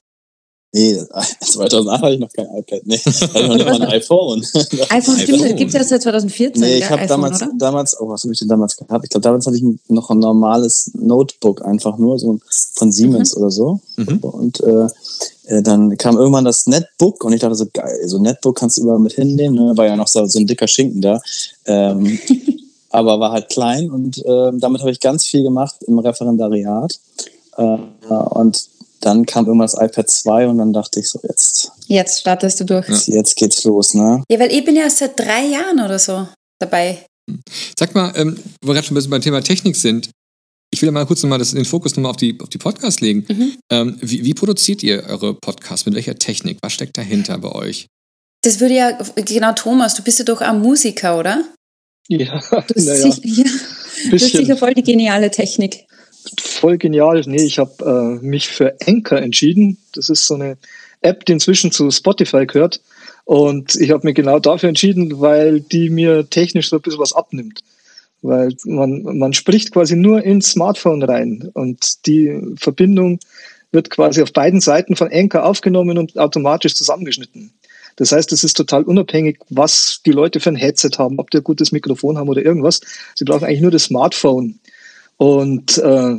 [0.72, 1.02] Nee,
[1.40, 2.80] 2008 hatte ich noch kein iPad.
[2.84, 4.46] Nee, hatte ich noch nicht mal ein iPhone.
[4.88, 6.62] iPhone gibt es ja seit 2014.
[6.62, 7.50] Nee, ich habe damals, oder?
[7.58, 9.04] damals, oh, was habe ich denn damals gehabt?
[9.04, 12.38] Ich glaube, damals hatte ich noch ein normales Notebook, einfach nur so
[12.74, 13.42] von Siemens mhm.
[13.42, 13.80] oder so.
[13.96, 14.18] Mhm.
[14.18, 14.86] Und äh,
[15.46, 18.78] äh, dann kam irgendwann das Netbook und ich dachte so, geil, so ein Netbook kannst
[18.78, 19.56] du überall mit hinnehmen.
[19.56, 19.76] Ne?
[19.76, 21.20] War ja noch so, so ein dicker Schinken da.
[21.66, 22.16] Ähm,
[22.90, 27.00] aber war halt klein und äh, damit habe ich ganz viel gemacht im Referendariat.
[27.56, 27.78] Äh,
[28.08, 28.68] und
[29.00, 31.72] dann kam irgendwann das iPad 2 und dann dachte ich so, jetzt.
[31.86, 32.88] Jetzt startest du durch.
[32.88, 33.14] Ja.
[33.14, 34.22] Jetzt geht's los, ne?
[34.30, 37.06] Ja, weil ich bin ja seit drei Jahren oder so dabei.
[37.78, 40.10] Sag mal, ähm, wo wir gerade schon ein bisschen beim Thema Technik sind,
[40.72, 43.24] ich will mal kurz nochmal den Fokus nochmal auf die, auf die Podcasts legen.
[43.28, 43.52] Mhm.
[43.70, 45.86] Ähm, wie, wie, produziert ihr eure Podcasts?
[45.86, 46.58] Mit welcher Technik?
[46.62, 47.86] Was steckt dahinter bei euch?
[48.42, 51.44] Das würde ja, genau, Thomas, du bist ja doch auch Musiker, oder?
[52.08, 53.08] Ja, das, naja.
[53.08, 53.50] ist, sicher, ja,
[54.10, 55.86] das ist sicher voll die geniale Technik
[56.40, 57.22] voll genial.
[57.26, 59.78] Nee, ich habe äh, mich für Anchor entschieden.
[59.94, 60.56] Das ist so eine
[61.00, 62.80] App, die inzwischen zu Spotify gehört.
[63.24, 67.12] Und ich habe mich genau dafür entschieden, weil die mir technisch so ein bisschen was
[67.12, 67.62] abnimmt.
[68.22, 73.18] Weil man, man spricht quasi nur ins Smartphone rein und die Verbindung
[73.72, 77.52] wird quasi auf beiden Seiten von Anchor aufgenommen und automatisch zusammengeschnitten.
[77.96, 81.38] Das heißt, es ist total unabhängig, was die Leute für ein Headset haben, ob die
[81.38, 82.80] ein gutes Mikrofon haben oder irgendwas.
[83.14, 84.58] Sie brauchen eigentlich nur das Smartphone.
[85.20, 86.16] Und äh,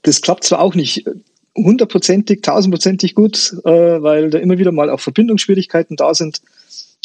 [0.00, 1.04] das klappt zwar auch nicht
[1.54, 6.40] hundertprozentig, tausendprozentig gut, äh, weil da immer wieder mal auch Verbindungsschwierigkeiten da sind.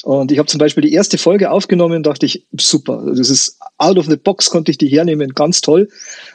[0.03, 3.57] Und ich habe zum Beispiel die erste Folge aufgenommen und dachte ich, super, das ist
[3.77, 5.89] out of the box, konnte ich die hernehmen, ganz toll.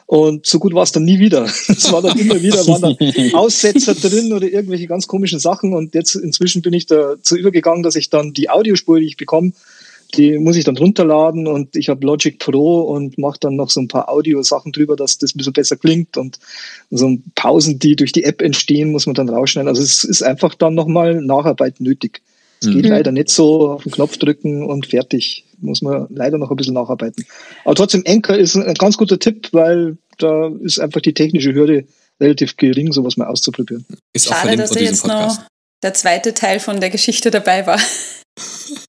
[0.05, 1.44] Und so gut war es dann nie wieder.
[1.68, 5.72] Es war dann immer wieder, waren dann Aussetzer drin oder irgendwelche ganz komischen Sachen.
[5.72, 9.52] Und jetzt inzwischen bin ich dazu übergegangen, dass ich dann die Audiospur, die ich bekomme,
[10.14, 13.81] die muss ich dann runterladen und ich habe Logic Pro und mache dann noch so
[13.81, 16.38] ein paar Audio-Sachen drüber, dass das ein bisschen besser klingt und
[16.90, 19.68] so Pausen, die durch die App entstehen, muss man dann rausschneiden.
[19.68, 22.22] Also es ist einfach dann nochmal Nacharbeit nötig.
[22.61, 22.75] Es mhm.
[22.75, 25.44] geht leider nicht so auf den Knopf drücken und fertig.
[25.61, 27.25] Muss man leider noch ein bisschen nacharbeiten.
[27.64, 31.85] Aber trotzdem, Anchor ist ein ganz guter Tipp, weil da ist einfach die technische Hürde
[32.20, 33.85] relativ gering, sowas mal auszuprobieren.
[34.12, 35.40] Ist Schade, dass da jetzt Podcast.
[35.40, 35.46] noch
[35.83, 37.81] der zweite Teil von der Geschichte dabei war.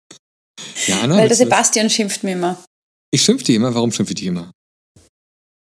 [0.88, 2.64] Ja, Anna, Weil der Sebastian schimpft mir immer.
[3.12, 3.74] Ich schimpfe dich immer?
[3.76, 4.52] Warum schimpfe ich dich immer?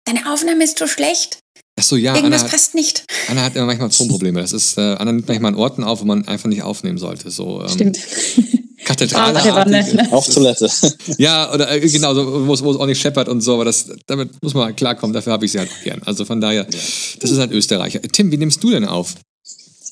[0.05, 1.39] Deine Aufnahme ist so schlecht.
[1.79, 2.15] Ach so, ja.
[2.15, 3.05] Irgendwas Anna passt nicht.
[3.29, 4.41] Anna hat immer manchmal Tonprobleme.
[4.41, 7.31] Das ist, äh, Anna nimmt manchmal an Orten auf, wo man einfach nicht aufnehmen sollte.
[7.31, 7.99] So, ähm, Stimmt.
[8.87, 9.41] Kathedrale.
[9.41, 10.71] Ah, Auf Toilette.
[11.19, 14.41] ja, oder äh, genau, so, wo, es auch nicht scheppert und so, aber das, damit
[14.43, 15.13] muss man halt klarkommen.
[15.13, 16.03] Dafür habe ich sie halt auch gern.
[16.05, 18.01] Also von daher, das ist halt Österreicher.
[18.01, 19.15] Tim, wie nimmst du denn auf?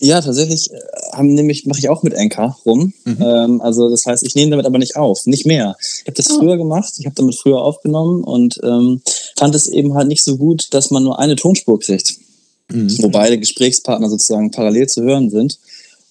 [0.05, 0.77] Ja, tatsächlich äh,
[1.13, 2.93] haben nämlich mache ich auch mit Anchor rum.
[3.05, 3.17] Mhm.
[3.21, 5.77] Ähm, also das heißt, ich nehme damit aber nicht auf, nicht mehr.
[5.81, 6.41] Ich habe das oh.
[6.41, 9.01] früher gemacht, ich habe damit früher aufgenommen und ähm,
[9.37, 12.17] fand es eben halt nicht so gut, dass man nur eine Tonspur kriegt,
[12.71, 12.95] mhm.
[13.01, 15.59] wo beide Gesprächspartner sozusagen parallel zu hören sind.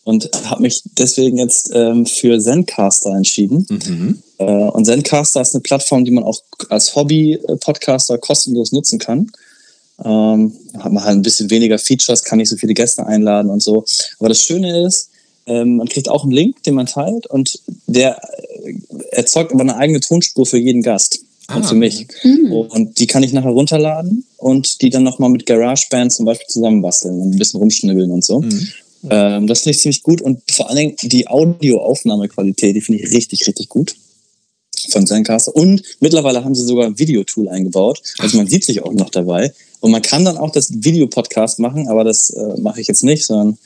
[0.05, 3.65] Und habe mich deswegen jetzt ähm, für Zencaster entschieden.
[3.69, 4.21] Mhm.
[4.37, 9.31] Äh, und Zencaster ist eine Plattform, die man auch als Hobby-Podcaster kostenlos nutzen kann.
[10.03, 13.61] Ähm, hat man halt ein bisschen weniger Features, kann nicht so viele Gäste einladen und
[13.61, 13.85] so.
[14.19, 15.09] Aber das Schöne ist,
[15.45, 18.17] ähm, man kriegt auch einen Link, den man teilt und der
[18.63, 18.73] äh,
[19.11, 21.19] erzeugt aber eine eigene Tonspur für jeden Gast.
[21.47, 21.57] Ah.
[21.57, 22.07] Und für mich.
[22.23, 22.51] Mhm.
[22.51, 27.19] Und die kann ich nachher runterladen und die dann nochmal mit GarageBand zum Beispiel zusammenbasteln
[27.19, 28.39] und ein bisschen rumschnibbeln und so.
[28.39, 28.67] Mhm.
[29.09, 33.11] Ähm, das finde ich ziemlich gut und vor allen Dingen die Audioaufnahmequalität, die finde ich
[33.11, 33.95] richtig, richtig gut
[34.91, 35.55] von Zencaster.
[35.55, 38.01] Und mittlerweile haben sie sogar ein Videotool eingebaut.
[38.19, 39.53] Also man sieht sich auch noch dabei.
[39.79, 43.25] Und man kann dann auch das Videopodcast machen, aber das äh, mache ich jetzt nicht,
[43.25, 43.57] sondern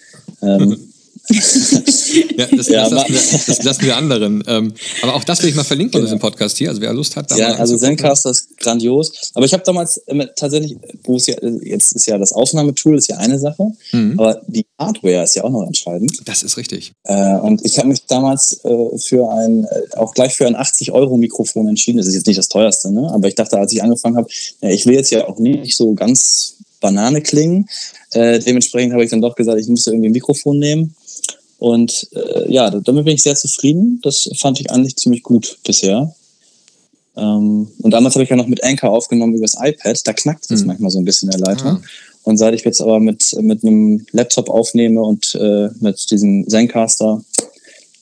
[0.41, 0.89] ähm,
[1.29, 4.43] ja, das, ja, das, lassen wir, das, lassen wir, anderen.
[4.47, 6.03] Ähm, aber auch das will ich mal verlinken genau.
[6.03, 6.69] in diesem Podcast hier.
[6.69, 9.31] Also wer Lust hat, da Ja, also Zencaster ist grandios.
[9.33, 13.09] Aber ich habe damals äh, tatsächlich, wo es ja, jetzt ist ja das Aufnahmetool ist
[13.09, 14.19] ja eine Sache, mhm.
[14.19, 16.11] aber die Hardware ist ja auch noch entscheidend.
[16.25, 16.93] Das ist richtig.
[17.03, 20.91] Äh, und ich habe mich damals äh, für ein, äh, auch gleich für ein 80
[20.93, 21.97] Euro Mikrofon entschieden.
[21.97, 23.09] Das ist jetzt nicht das teuerste, ne?
[23.11, 24.29] Aber ich dachte, als ich angefangen habe,
[24.61, 27.67] ja, ich will jetzt ja auch nicht so ganz Banane klingen.
[28.11, 30.95] Äh, dementsprechend habe ich dann doch gesagt, ich muss irgendwie ein Mikrofon nehmen.
[31.57, 33.99] Und äh, ja, damit bin ich sehr zufrieden.
[34.03, 36.13] Das fand ich eigentlich ziemlich gut bisher.
[37.15, 39.99] Ähm, und damals habe ich ja noch mit Anchor aufgenommen übers iPad.
[40.05, 40.67] Da knackt es mhm.
[40.67, 41.67] manchmal so ein bisschen der Leitung.
[41.67, 41.81] Ah.
[42.23, 47.23] Und seit ich jetzt aber mit, mit einem Laptop aufnehme und äh, mit diesem Zencaster,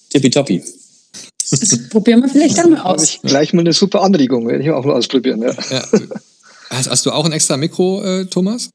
[0.10, 0.64] tippitoppi.
[1.52, 3.04] Das probieren wir vielleicht dann mal aus.
[3.04, 5.44] Ich gleich mal eine super Anregung, werde ich auch mal ausprobieren.
[5.44, 5.52] Ja.
[5.70, 5.86] ja.
[6.72, 8.70] Hast, hast, du auch ein extra Mikro, äh, Thomas?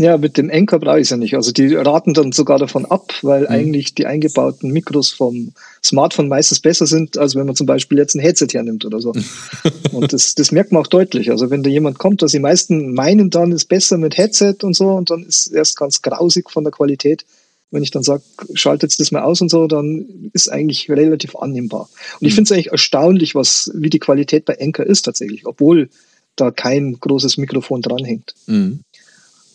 [0.00, 1.34] Ja, mit dem Anker brauche ich es ja nicht.
[1.34, 3.48] Also die raten dann sogar davon ab, weil mhm.
[3.48, 5.52] eigentlich die eingebauten Mikros vom
[5.84, 9.12] Smartphone meistens besser sind, als wenn man zum Beispiel jetzt ein Headset hernimmt oder so.
[9.92, 11.30] und das, das merkt man auch deutlich.
[11.30, 14.74] Also wenn da jemand kommt, dass die meisten meinen dann ist besser mit Headset und
[14.74, 17.26] so und dann ist erst ganz grausig von der Qualität.
[17.70, 18.22] Wenn ich dann sage,
[18.54, 21.90] schaltet das mal aus und so, dann ist eigentlich relativ annehmbar.
[22.18, 22.36] Und ich mhm.
[22.36, 25.90] finde es eigentlich erstaunlich, was, wie die Qualität bei Anker ist tatsächlich, obwohl
[26.36, 28.34] da kein großes Mikrofon dranhängt.
[28.46, 28.80] Mhm.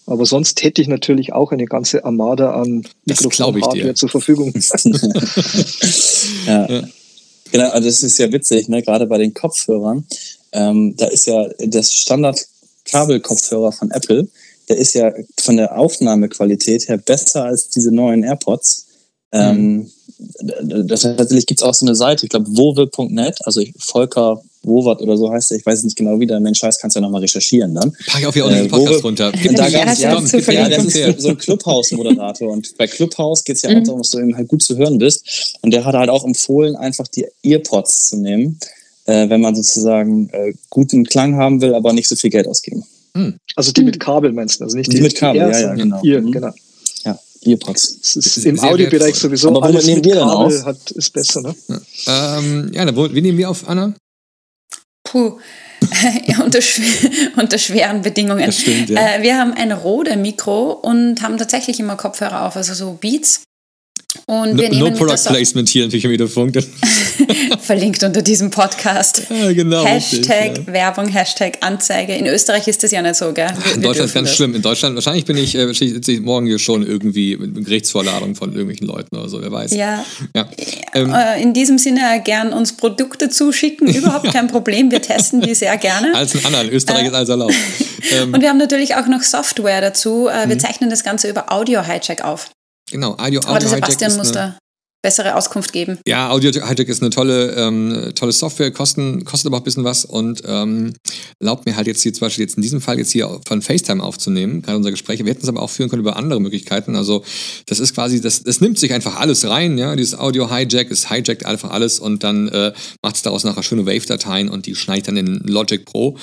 [0.08, 4.54] Aber sonst hätte ich natürlich auch eine ganze Armada an Mikrofon-Hardware zur Verfügung.
[6.46, 6.72] ja.
[6.72, 6.84] ja.
[7.52, 8.82] Genau, also das ist ja witzig, ne?
[8.82, 10.06] gerade bei den Kopfhörern.
[10.52, 14.28] Ähm, da ist ja das Standard-Kabelkopfhörer von Apple,
[14.68, 18.88] der ist ja von der Aufnahmequalität her besser als diese neuen AirPods.
[19.32, 19.92] Ähm,
[20.40, 20.88] mhm.
[20.88, 25.18] das, tatsächlich gibt es auch so eine Seite, ich glaube, wowe.net, also Volker Wowat oder
[25.18, 27.22] so heißt er, ich weiß nicht genau wie, der Mensch heißt, kannst du ja nochmal
[27.22, 27.92] recherchieren dann.
[28.08, 29.32] Pack ich auf hier äh, Podcast runter.
[29.32, 33.62] Gibt da gab's, ja, ja, das ist so ein Clubhouse-Moderator und bei Clubhouse geht es
[33.62, 33.78] ja mhm.
[33.78, 36.26] auch darum, dass du eben halt gut zu hören bist und der hat halt auch
[36.26, 38.60] empfohlen, einfach die Earpods zu nehmen,
[39.06, 42.84] äh, wenn man sozusagen äh, guten Klang haben will, aber nicht so viel Geld ausgeben.
[43.14, 43.40] Mhm.
[43.56, 46.02] Also die mit Kabel meinst du, also nicht die, die mit Kabel, ja, ja, genau.
[46.04, 46.32] Ear, mhm.
[46.32, 46.52] genau.
[47.04, 48.00] Ja, Earpods.
[48.02, 50.66] Das ist, im Audiobereich sowieso aber alles nehmen wir dann Kabel auf?
[50.66, 51.56] Hat, ist besser, ne?
[52.06, 53.94] Ja, ähm, ja wie nehmen wir auf, Anna?
[55.06, 55.40] Puh.
[56.44, 56.60] unter,
[57.38, 58.52] unter, schweren Bedingungen.
[58.52, 59.16] Stimmt, ja.
[59.16, 63.44] äh, wir haben ein Rode-Mikro und haben tatsächlich immer Kopfhörer auf, also so Beats.
[64.26, 66.58] Und wir no, no Product Placement hier natürlich im Wiederfunk.
[67.60, 69.24] Verlinkt unter diesem Podcast.
[69.36, 70.74] Ja, genau, Hashtag richtig, ja.
[70.74, 72.14] Werbung, Hashtag Anzeige.
[72.16, 73.50] In Österreich ist das ja nicht so, gell?
[73.64, 74.36] Wir, in Deutschland ist ganz das.
[74.38, 74.56] schlimm.
[74.56, 78.88] In Deutschland, wahrscheinlich bin ich, äh, ich morgen hier schon irgendwie mit Gerichtsvorladung von irgendwelchen
[78.88, 79.74] Leuten oder so, wer weiß.
[79.74, 80.06] Ja.
[80.36, 80.50] ja.
[80.94, 84.90] Ähm, äh, in diesem Sinne gern uns Produkte zuschicken, überhaupt kein Problem.
[84.90, 86.16] Wir testen die sehr gerne.
[86.16, 86.68] Als ein.
[86.68, 87.54] In Österreich äh, ist alles erlaubt.
[88.12, 90.28] Ähm, und wir haben natürlich auch noch Software dazu.
[90.28, 90.60] Äh, wir mhm.
[90.60, 92.50] zeichnen das Ganze über Audio Hijack auf.
[92.92, 94.58] Genau, Audio, Audio Aber der Sebastian muss da
[95.06, 96.00] bessere Auskunft geben.
[96.08, 99.84] Ja, Audio Hijack ist eine tolle, ähm, tolle Software, kosten, kostet aber auch ein bisschen
[99.84, 100.94] was und ähm,
[101.40, 104.02] erlaubt mir halt jetzt hier zum Beispiel jetzt in diesem Fall jetzt hier von FaceTime
[104.02, 105.20] aufzunehmen, gerade unser Gespräch.
[105.20, 106.96] Wir hätten es aber auch führen können über andere Möglichkeiten.
[106.96, 107.24] Also
[107.68, 109.96] das ist quasi, das, das nimmt sich einfach alles rein, ja.
[109.96, 113.86] Dieses Audio Hijack, es hijackt einfach alles und dann äh, macht es daraus nachher schöne
[113.86, 116.18] Wave-Dateien und die schneidet dann in Logic Pro.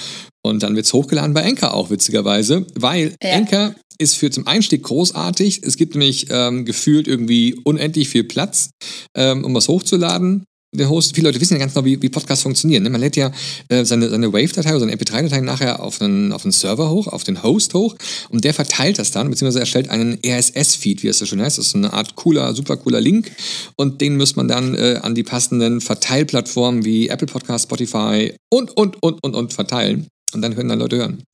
[0.44, 3.34] Und dann wird es hochgeladen bei Anchor auch, witzigerweise, weil ja.
[3.34, 5.62] Anchor ist für zum Einstieg großartig.
[5.62, 8.70] Es gibt nämlich ähm, gefühlt irgendwie unendlich viel Platz,
[9.16, 10.44] ähm, um was hochzuladen.
[10.74, 12.82] Der Host, viele Leute wissen ja ganz genau, wie, wie Podcasts funktionieren.
[12.82, 12.88] Ne?
[12.88, 13.30] Man lädt ja
[13.68, 17.24] äh, seine, seine Wave-Datei oder seine MP3-Datei nachher auf einen, auf einen Server hoch, auf
[17.24, 17.94] den Host hoch
[18.30, 21.58] und der verteilt das dann, beziehungsweise erstellt einen RSS-Feed, wie es so schön heißt.
[21.58, 23.30] Das ist eine Art cooler, super cooler Link
[23.76, 28.74] und den muss man dann äh, an die passenden Verteilplattformen wie Apple Podcast, Spotify und,
[28.74, 30.08] und, und, und, und verteilen.
[30.32, 31.24] Und dann können dann Leute hören.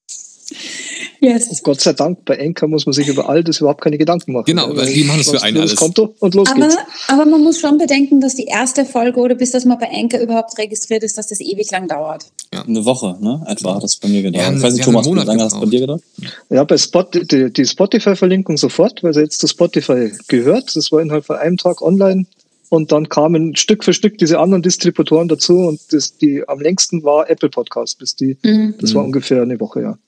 [1.20, 1.62] Yes.
[1.62, 4.44] Gott sei Dank, bei Enker muss man sich über all das überhaupt keine Gedanken machen.
[4.46, 5.74] Genau, weil die machen es für einen alles.
[5.74, 6.76] Konto und los aber, geht's.
[7.08, 10.20] aber man muss schon bedenken, dass die erste Folge oder bis das mal bei Enker
[10.20, 12.26] überhaupt registriert ist, dass das ewig lang dauert.
[12.54, 12.62] Ja.
[12.62, 13.44] Eine Woche, ne?
[13.48, 14.46] Etwa hat das bei mir gedauert.
[14.46, 16.02] Ja, ich weiß nicht, Thomas, wie lange hast du bei dir gedauert?
[16.50, 20.76] Ja, bei Spot, die, die Spotify-Verlinkung sofort, weil sie jetzt zu Spotify gehört.
[20.76, 22.26] Das war innerhalb von einem Tag online.
[22.70, 27.02] Und dann kamen Stück für Stück diese anderen Distributoren dazu und das, die am längsten
[27.02, 28.74] war Apple Podcast, bis die, mhm.
[28.80, 29.98] das war ungefähr eine Woche, ja.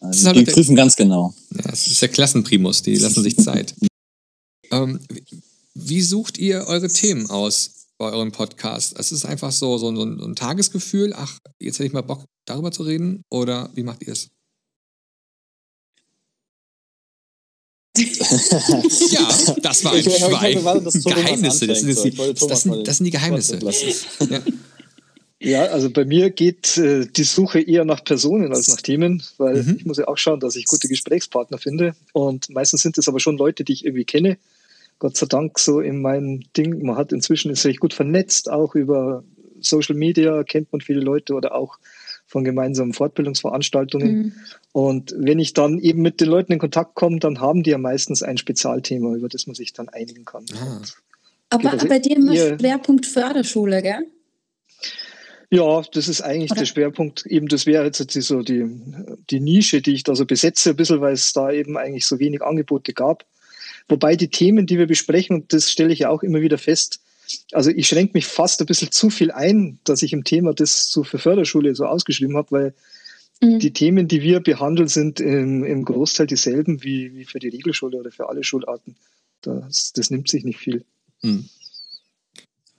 [0.00, 1.34] Also die prüfen ganz genau.
[1.50, 3.74] Ja, es ist der Klassenprimus, die lassen sich Zeit.
[4.70, 5.00] ähm,
[5.74, 8.94] wie sucht ihr eure Themen aus bei eurem Podcast?
[8.98, 12.70] Es ist einfach so, so, so ein Tagesgefühl, ach, jetzt hätte ich mal Bock, darüber
[12.70, 14.28] zu reden, oder wie macht ihr es?
[19.10, 19.28] ja,
[19.62, 20.62] das war ein Schwein.
[21.04, 22.16] Geheimnisse, das, sind die,
[22.48, 23.58] das, sind, das sind die Geheimnisse.
[24.30, 24.40] Ja.
[25.40, 29.62] Ja, also bei mir geht äh, die Suche eher nach Personen als nach Themen, weil
[29.62, 29.76] mhm.
[29.78, 31.94] ich muss ja auch schauen, dass ich gute Gesprächspartner finde.
[32.12, 34.36] Und meistens sind es aber schon Leute, die ich irgendwie kenne.
[34.98, 36.84] Gott sei Dank so in meinem Ding.
[36.84, 39.22] Man hat inzwischen ist recht gut vernetzt, auch über
[39.60, 41.78] Social Media kennt man viele Leute oder auch
[42.28, 44.16] von gemeinsamen Fortbildungsveranstaltungen.
[44.16, 44.32] Mhm.
[44.72, 47.78] Und wenn ich dann eben mit den Leuten in Kontakt komme, dann haben die ja
[47.78, 50.44] meistens ein Spezialthema, über das man sich dann einigen kann.
[50.54, 50.82] Ah.
[51.50, 54.06] Aber also bei dir immer Schwerpunkt Förderschule, gell?
[55.50, 56.60] Ja, das ist eigentlich Oder?
[56.60, 57.24] der Schwerpunkt.
[57.24, 58.66] Eben, das wäre jetzt so die,
[59.30, 62.18] die Nische, die ich da so besetze, ein bisschen, weil es da eben eigentlich so
[62.18, 63.24] wenig Angebote gab.
[63.88, 67.00] Wobei die Themen, die wir besprechen, und das stelle ich ja auch immer wieder fest,
[67.52, 70.90] also ich schränke mich fast ein bisschen zu viel ein, dass ich im Thema das
[70.90, 72.74] so für Förderschule so ausgeschrieben habe, weil
[73.42, 73.58] mhm.
[73.58, 77.98] die Themen, die wir behandeln, sind im, im Großteil dieselben wie, wie für die Regelschule
[77.98, 78.96] oder für alle Schularten.
[79.42, 80.84] Das, das nimmt sich nicht viel.
[81.22, 81.48] Mhm.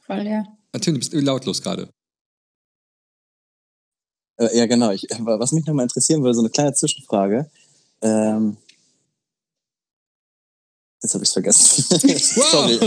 [0.05, 0.43] Voll, ja.
[0.79, 1.89] Tim, du bist lautlos gerade.
[4.37, 4.91] Äh, ja, genau.
[4.91, 7.49] Ich, was mich nochmal interessieren würde, so eine kleine Zwischenfrage.
[8.01, 8.57] Ähm,
[11.01, 11.85] Jetzt habe ich es vergessen.
[12.51, 12.79] Sorry.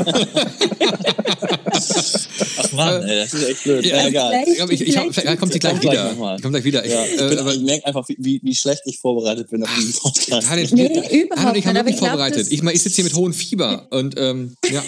[2.59, 3.87] Ach Mann, ey, das ist echt blöd.
[3.87, 4.45] Ja, ja egal.
[4.47, 6.15] Ich, ich, ich, kommt die gleich wieder.
[6.15, 6.87] Gleich kommt gleich wieder.
[6.87, 10.47] Ja, ich, äh, ich merke einfach, wie, wie schlecht ich vorbereitet bin auf diesen Podcast.
[10.73, 12.49] nee, überhaupt ich habe wirklich vorbereitet.
[12.51, 14.83] Ich, ich sitze hier mit hohem Fieber und ähm, ja.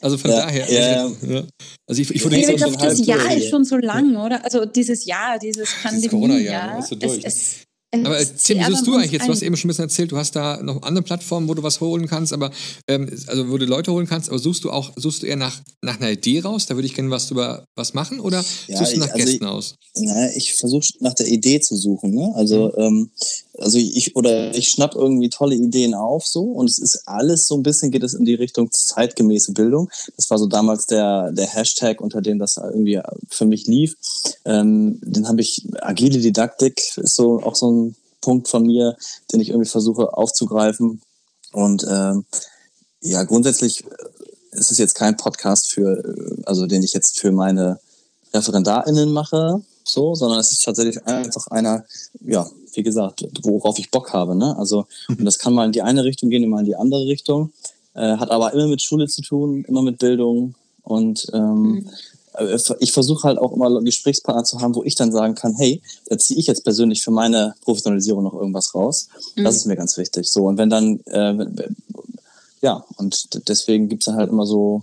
[0.00, 0.70] Also von ja, daher.
[0.70, 1.06] Ja.
[1.22, 1.42] ja.
[1.86, 4.44] Also ich, ich wurde ja, ich glaube, das Jahr ist schon so lang, oder?
[4.44, 6.08] Also dieses Jahr, dieses Pandemie.
[6.08, 7.24] Corona-Jahr, ja, durch.
[7.24, 9.26] Es, es, aber äh, Tim, wie suchst du eigentlich jetzt?
[9.26, 11.62] Du hast eben schon ein bisschen erzählt, du hast da noch andere Plattformen, wo du
[11.62, 12.50] was holen kannst, aber
[12.88, 15.60] ähm, also wo du Leute holen kannst, aber suchst du auch, suchst du eher nach,
[15.82, 16.66] nach einer Idee raus?
[16.66, 19.24] Da würde ich gerne was über was machen oder ja, suchst du nach ich, also
[19.24, 19.74] Gästen ich, aus?
[19.94, 22.10] Na, ich versuche nach der Idee zu suchen.
[22.10, 22.32] Ne?
[22.34, 22.82] Also mhm.
[22.82, 23.10] ähm,
[23.58, 27.56] also ich oder ich schnapp irgendwie tolle Ideen auf so und es ist alles so
[27.56, 29.90] ein bisschen geht es in die Richtung zeitgemäße Bildung.
[30.16, 33.94] Das war so damals der der Hashtag, unter dem das irgendwie für mich lief.
[34.44, 38.96] Ähm, den habe ich agile Didaktik ist so auch so ein Punkt von mir,
[39.32, 41.00] den ich irgendwie versuche aufzugreifen
[41.52, 42.24] und ähm,
[43.00, 43.84] ja grundsätzlich
[44.52, 46.02] ist es jetzt kein Podcast für
[46.44, 47.78] also den ich jetzt für meine
[48.34, 51.84] ReferendarInnen mache, so, sondern es ist tatsächlich einfach einer,
[52.20, 54.36] ja, wie gesagt, worauf ich Bock habe.
[54.36, 54.56] Ne?
[54.58, 57.52] Also, und das kann mal in die eine Richtung gehen, immer in die andere Richtung,
[57.94, 61.90] äh, hat aber immer mit Schule zu tun, immer mit Bildung und ähm, mhm.
[62.38, 65.80] Äh, ich versuche halt auch immer Gesprächspartner zu haben, wo ich dann sagen kann, hey,
[66.06, 69.08] da ziehe ich jetzt persönlich für meine Professionalisierung noch irgendwas raus.
[69.36, 69.44] Mhm.
[69.44, 70.30] Das ist mir ganz wichtig.
[70.30, 71.46] So, und wenn dann, äh,
[72.62, 74.82] ja, und deswegen gibt es dann halt immer so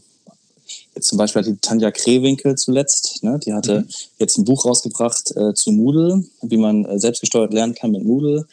[0.99, 3.87] zum Beispiel hat die Tanja Krewinkel zuletzt, ne, die hatte mhm.
[4.19, 8.45] jetzt ein Buch rausgebracht äh, zu Moodle, wie man äh, selbstgesteuert lernen kann mit Moodle.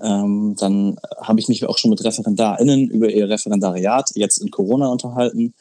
[0.00, 4.88] Ähm, dann habe ich mich auch schon mit ReferendarInnen über ihr Referendariat jetzt in Corona
[4.88, 5.54] unterhalten,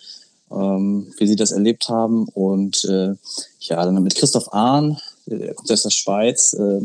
[0.51, 2.27] ähm, wie sie das erlebt haben.
[2.29, 3.15] Und äh,
[3.61, 6.81] ja, dann mit Christoph Ahn, der kommt aus der Schweiz, äh,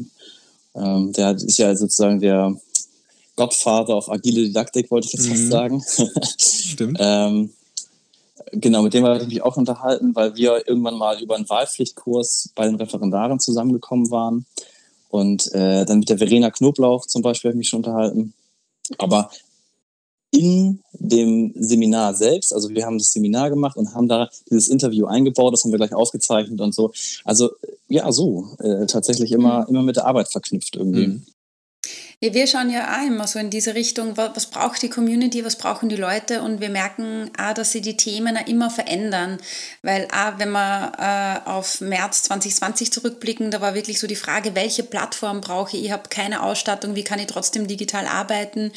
[0.74, 2.56] ähm, der ist ja sozusagen der
[3.36, 5.50] Godfather auf agile Didaktik, wollte ich jetzt fast mhm.
[5.50, 5.84] sagen.
[6.38, 6.98] Stimmt.
[7.00, 7.50] ähm,
[8.52, 12.50] Genau, mit dem habe ich mich auch unterhalten, weil wir irgendwann mal über einen Wahlpflichtkurs
[12.54, 14.44] bei den Referendaren zusammengekommen waren.
[15.08, 18.34] Und äh, dann mit der Verena Knoblauch zum Beispiel habe ich mich schon unterhalten.
[18.98, 19.30] Aber
[20.32, 25.06] in dem Seminar selbst, also wir haben das Seminar gemacht und haben da dieses Interview
[25.06, 26.92] eingebaut, das haben wir gleich aufgezeichnet und so.
[27.24, 27.50] Also
[27.88, 29.68] ja, so, äh, tatsächlich immer, mhm.
[29.68, 31.06] immer mit der Arbeit verknüpft irgendwie.
[31.06, 31.26] Mhm.
[32.24, 35.56] Ja, wir schauen ja auch immer so in diese Richtung, was braucht die Community, was
[35.56, 36.42] brauchen die Leute?
[36.42, 39.38] Und wir merken auch, dass sie die Themen auch immer verändern,
[39.82, 40.92] weil auch wenn wir
[41.44, 45.86] äh, auf März 2020 zurückblicken, da war wirklich so die Frage, welche Plattform brauche ich,
[45.86, 48.70] ich habe keine Ausstattung, wie kann ich trotzdem digital arbeiten,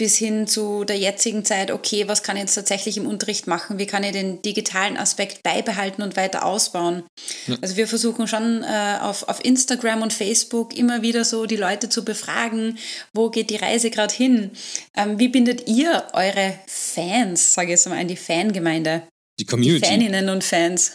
[0.00, 3.78] bis hin zu der jetzigen Zeit, okay, was kann ich jetzt tatsächlich im Unterricht machen,
[3.78, 7.02] wie kann ich den digitalen Aspekt beibehalten und weiter ausbauen.
[7.46, 7.56] Ja.
[7.60, 11.90] Also wir versuchen schon äh, auf, auf Instagram und Facebook immer wieder so die Leute
[11.90, 12.78] zu befragen,
[13.12, 14.50] wo geht die Reise gerade hin.
[14.96, 19.02] Ähm, wie bindet ihr eure Fans, sage ich jetzt mal, in die Fangemeinde?
[19.38, 19.80] Die Community.
[19.80, 20.92] Die Faninnen und Fans.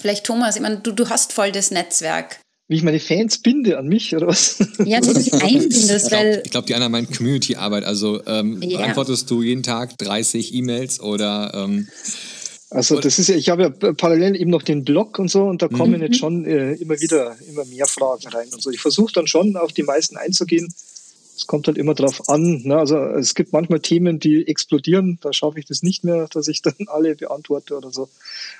[0.00, 3.76] Vielleicht Thomas, ich meine, du, du hast voll das Netzwerk wie ich meine Fans binde
[3.78, 4.60] an mich oder was?
[4.84, 6.40] Ja, du dich einbindest, weil.
[6.44, 7.82] Ich glaube, die einer meint Community-Arbeit.
[7.82, 8.78] Also ähm, ja.
[8.78, 11.52] beantwortest du jeden Tag 30 E-Mails oder.
[11.52, 11.88] Ähm,
[12.70, 15.60] also das ist ja, ich habe ja parallel eben noch den Blog und so und
[15.60, 16.02] da kommen mhm.
[16.02, 18.70] jetzt schon äh, immer wieder immer mehr Fragen rein und so.
[18.70, 20.72] Ich versuche dann schon auf die meisten einzugehen.
[21.36, 22.62] Es kommt halt immer drauf an.
[22.62, 22.76] Ne?
[22.76, 26.62] Also es gibt manchmal Themen, die explodieren, da schaffe ich das nicht mehr, dass ich
[26.62, 28.08] dann alle beantworte oder so.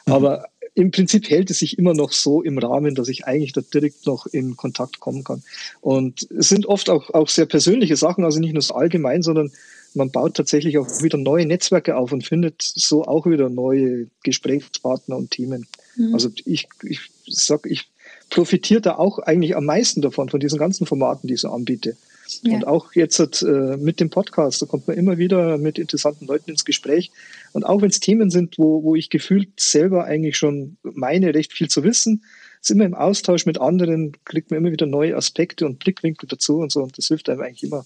[0.07, 0.13] Mhm.
[0.13, 3.61] Aber im Prinzip hält es sich immer noch so im Rahmen, dass ich eigentlich da
[3.61, 5.45] direkt noch in Kontakt kommen kann.
[5.81, 9.53] Und es sind oft auch, auch sehr persönliche Sachen, also nicht nur so allgemein, sondern
[9.95, 15.17] man baut tatsächlich auch wieder neue Netzwerke auf und findet so auch wieder neue Gesprächspartner
[15.17, 15.67] und Themen.
[15.97, 16.15] Mhm.
[16.15, 17.89] Also ich, ich sag, ich
[18.31, 21.97] profitiere da auch eigentlich am meisten davon, von diesen ganzen Formaten, die ich so anbiete.
[22.43, 22.55] Ja.
[22.55, 26.51] Und auch jetzt äh, mit dem Podcast, da kommt man immer wieder mit interessanten Leuten
[26.51, 27.11] ins Gespräch.
[27.53, 31.53] Und auch wenn es Themen sind, wo, wo ich gefühlt selber eigentlich schon meine, recht
[31.53, 32.23] viel zu wissen,
[32.61, 36.59] ist immer im Austausch mit anderen, kriegt man immer wieder neue Aspekte und Blickwinkel dazu
[36.59, 36.83] und so.
[36.83, 37.85] Und das hilft einem eigentlich immer.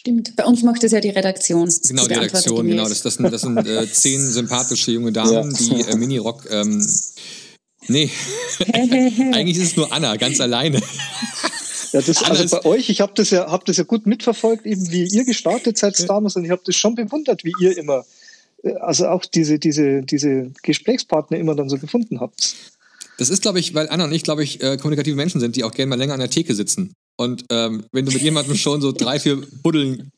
[0.00, 0.36] Stimmt.
[0.36, 1.68] Bei uns macht das ja die Redaktion.
[1.88, 2.88] Genau, die, die Redaktion, genau.
[2.88, 5.58] Das, das sind, das sind äh, zehn sympathische junge Damen, ja.
[5.58, 6.46] die äh, Minirock.
[6.50, 6.86] Ähm,
[7.88, 8.08] nee,
[8.72, 10.80] eigentlich ist es nur Anna, ganz alleine.
[11.90, 14.90] Ja, das, also bei euch, ich habe das, ja, hab das ja gut mitverfolgt, eben
[14.90, 18.04] wie ihr gestartet seid damals und ich habe das schon bewundert, wie ihr immer,
[18.62, 22.56] äh, also auch diese, diese, diese Gesprächspartner immer dann so gefunden habt.
[23.16, 25.64] Das ist, glaube ich, weil Anna und ich, glaube ich, äh, kommunikative Menschen sind, die
[25.64, 26.92] auch gerne mal länger an der Theke sitzen.
[27.18, 30.12] Und ähm, wenn du mit jemandem schon so drei, vier Buddeln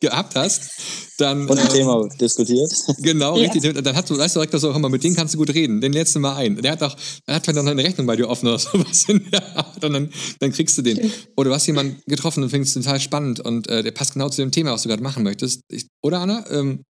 [0.00, 0.70] gehabt hast,
[1.18, 1.48] dann.
[1.48, 2.70] Und ein äh, Thema diskutiert.
[2.98, 3.50] Genau, ja.
[3.50, 3.74] richtig.
[3.82, 5.80] Dann hast du, weißt du direkt so, hör mal, mit dem kannst du gut reden.
[5.80, 6.60] Den lädst du mal ein.
[6.60, 6.96] Der hat auch,
[7.26, 9.84] der hat vielleicht noch eine Rechnung bei dir offen oder sowas in der Art.
[9.84, 11.12] Und dann, dann kriegst du den.
[11.36, 14.42] Oder du hast jemanden getroffen und findest total spannend und äh, der passt genau zu
[14.42, 15.60] dem Thema, was du gerade machen möchtest.
[15.68, 16.44] Ich, oder Anna?
[16.50, 16.82] Ähm,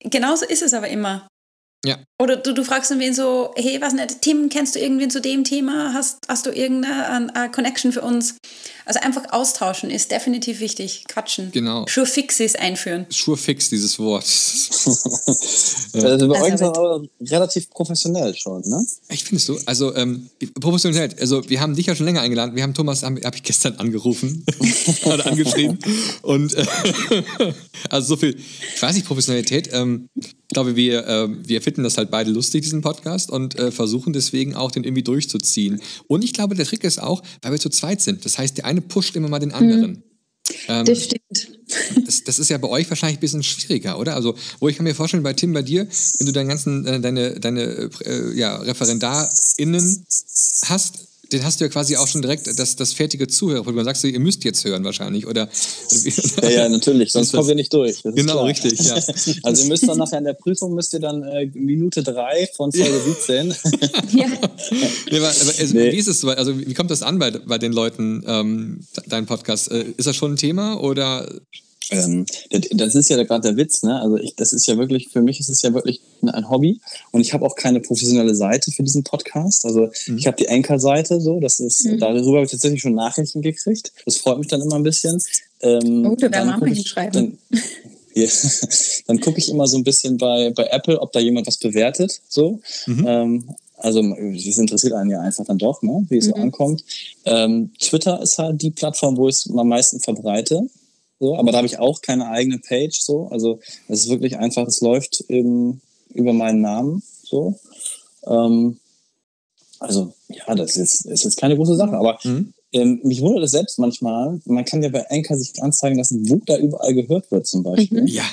[0.00, 1.28] Genauso ist es aber immer.
[1.84, 1.98] Ja.
[2.20, 5.22] Oder du, du fragst dann wen so, hey, was nicht, Tim, kennst du irgendwen zu
[5.22, 5.94] dem Thema?
[5.94, 8.34] Hast, hast du irgendeine Connection für uns?
[8.84, 11.04] Also einfach austauschen ist definitiv wichtig.
[11.08, 11.50] Quatschen.
[11.52, 11.86] Genau.
[11.88, 13.06] Sure Fixes einführen.
[13.08, 14.24] Sure Fix, dieses Wort.
[15.94, 16.08] ja.
[16.08, 18.84] Also bei euch aber relativ professionell schon, ne?
[19.08, 19.58] Ich findest du?
[19.64, 20.28] Also ähm,
[20.60, 21.14] professionell.
[21.20, 22.56] Also wir haben dich ja schon länger eingeladen.
[22.56, 24.44] Wir haben Thomas, habe hab ich gestern angerufen
[25.04, 25.78] oder angeschrieben.
[26.22, 26.66] Und äh,
[27.90, 28.36] also so viel,
[28.74, 29.70] ich weiß nicht, Professionalität.
[29.72, 33.70] Ähm, ich glaube, wir, äh, wir finden das halt beide lustig, diesen Podcast, und äh,
[33.70, 35.80] versuchen deswegen auch den irgendwie durchzuziehen.
[36.06, 38.24] Und ich glaube, der Trick ist auch, weil wir zu zweit sind.
[38.24, 39.90] Das heißt, der eine pusht immer mal den anderen.
[39.90, 40.02] Mhm.
[40.68, 41.58] Ähm, das stimmt.
[42.06, 44.14] Das, das, ist ja bei euch wahrscheinlich ein bisschen schwieriger, oder?
[44.14, 45.86] Also, wo ich kann mir vorstellen, bei Tim, bei dir,
[46.18, 50.04] wenn du deinen ganzen, äh, deine, deine äh, ja, ReferendarInnen
[50.64, 53.84] hast, den hast du ja quasi auch schon direkt das, das fertige Zuhörerprogramm.
[53.84, 55.48] Sagst du, ihr müsst jetzt hören wahrscheinlich, oder?
[56.42, 58.02] Ja, ja, natürlich, sonst kommen wir nicht durch.
[58.02, 58.94] Genau, richtig, ja.
[59.42, 62.72] Also ihr müsst dann nachher in der Prüfung, müsst ihr dann äh, Minute drei von
[62.72, 63.48] Folge 17.
[64.12, 64.26] ja.
[65.10, 65.92] ja aber, also, nee.
[65.92, 69.70] Wie ist es, also wie kommt das an bei, bei den Leuten, ähm, dein Podcast?
[69.70, 71.28] Äh, ist das schon ein Thema oder
[71.90, 72.26] ähm,
[72.72, 74.00] das ist ja gerade der Witz, ne?
[74.00, 76.80] Also ich, das ist ja wirklich, für mich ist es ja wirklich ein Hobby
[77.10, 79.64] und ich habe auch keine professionelle Seite für diesen Podcast.
[79.64, 80.18] Also mhm.
[80.18, 81.98] ich habe die Enker-Seite so, das ist, mhm.
[81.98, 83.92] darüber habe ich tatsächlich schon Nachrichten gekriegt.
[84.04, 85.20] Das freut mich dann immer ein bisschen.
[85.62, 87.12] Ähm, oh, du werden Nachrichten schreiben.
[87.12, 87.38] Dann,
[88.14, 88.28] ja,
[89.06, 92.20] dann gucke ich immer so ein bisschen bei, bei Apple, ob da jemand was bewertet.
[92.28, 92.60] So.
[92.86, 93.04] Mhm.
[93.06, 93.44] Ähm,
[93.82, 96.30] also das interessiert einen ja einfach dann doch, ne, wie es mhm.
[96.30, 96.84] so ankommt.
[97.24, 100.68] Ähm, Twitter ist halt die Plattform, wo ich es am meisten verbreite.
[101.20, 102.98] So, aber da habe ich auch keine eigene Page.
[102.98, 103.28] So.
[103.28, 105.82] Also es ist wirklich einfach, es läuft eben
[106.14, 107.02] über meinen Namen.
[107.22, 107.58] So.
[108.26, 108.78] Ähm,
[109.78, 111.96] also ja, das ist, ist jetzt keine große Sache.
[111.96, 112.54] Aber mhm.
[112.72, 114.40] ähm, mich wundert es selbst manchmal.
[114.46, 118.00] Man kann ja bei Anchor sich anzeigen lassen, wo da überall gehört wird zum Beispiel.
[118.02, 118.06] Mhm.
[118.06, 118.24] Ja.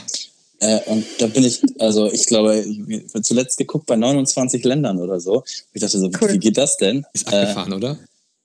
[0.60, 5.00] Äh, und da bin ich, also ich glaube, ich habe zuletzt geguckt bei 29 Ländern
[5.00, 5.44] oder so.
[5.74, 6.34] Ich dachte so, cool.
[6.34, 7.06] wie geht das denn?
[7.14, 8.00] Ist abgefahren, äh, oder?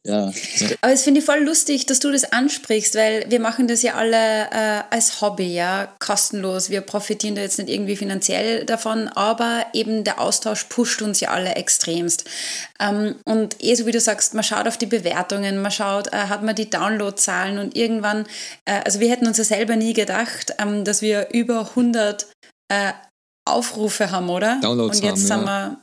[0.05, 0.33] Ja.
[0.81, 3.95] Aber es finde ich voll lustig, dass du das ansprichst, weil wir machen das ja
[3.95, 6.71] alle äh, als Hobby, ja, kostenlos.
[6.71, 11.31] Wir profitieren da jetzt nicht irgendwie finanziell davon, aber eben der Austausch pusht uns ja
[11.31, 12.25] alle extremst.
[12.81, 16.17] Ähm, und eh so wie du sagst, man schaut auf die Bewertungen, man schaut, äh,
[16.17, 18.27] hat man die Downloadzahlen und irgendwann,
[18.65, 22.27] äh, also wir hätten uns ja selber nie gedacht, ähm, dass wir über 100
[22.73, 22.93] äh,
[23.49, 24.59] Aufrufe haben, oder?
[24.61, 25.82] Downloads und jetzt haben, sind wir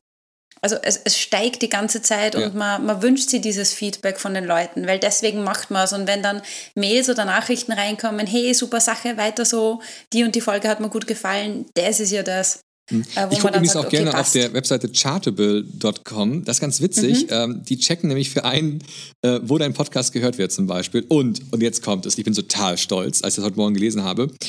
[0.61, 2.45] also es, es steigt die ganze Zeit ja.
[2.45, 5.93] und man, man wünscht sich dieses Feedback von den Leuten, weil deswegen macht man es.
[5.93, 6.41] Und wenn dann
[6.75, 9.81] Mails oder Nachrichten reinkommen, hey, super Sache, weiter so,
[10.13, 12.61] die und die Folge hat mir gut gefallen, das ist ja das.
[12.89, 13.03] Hm.
[13.15, 14.35] Äh, ich gucke übrigens sagt, auch okay, gerne passt.
[14.35, 16.43] auf der Webseite chartable.com.
[16.45, 17.23] Das ist ganz witzig.
[17.23, 17.27] Mhm.
[17.29, 18.83] Ähm, die checken nämlich für einen,
[19.21, 21.05] äh, wo dein Podcast gehört wird zum Beispiel.
[21.07, 24.03] Und, und jetzt kommt es, ich bin total stolz, als ich das heute Morgen gelesen
[24.03, 24.29] habe.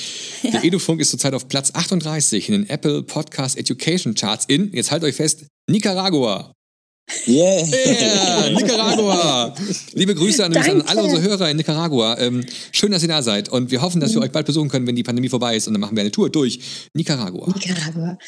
[0.42, 0.52] Ja.
[0.52, 4.90] Der Edufunk ist zurzeit auf Platz 38 in den Apple Podcast Education Charts in, jetzt
[4.90, 6.54] haltet euch fest, Nicaragua.
[7.26, 7.66] Yeah.
[7.66, 8.50] yeah.
[8.50, 9.54] Nicaragua.
[9.94, 12.18] Liebe Grüße an, an alle unsere Hörer in Nicaragua.
[12.18, 14.86] Ähm, schön, dass ihr da seid und wir hoffen, dass wir euch bald besuchen können,
[14.86, 16.60] wenn die Pandemie vorbei ist und dann machen wir eine Tour durch
[16.94, 17.48] Nicaragua.
[17.54, 18.18] Nicaragua.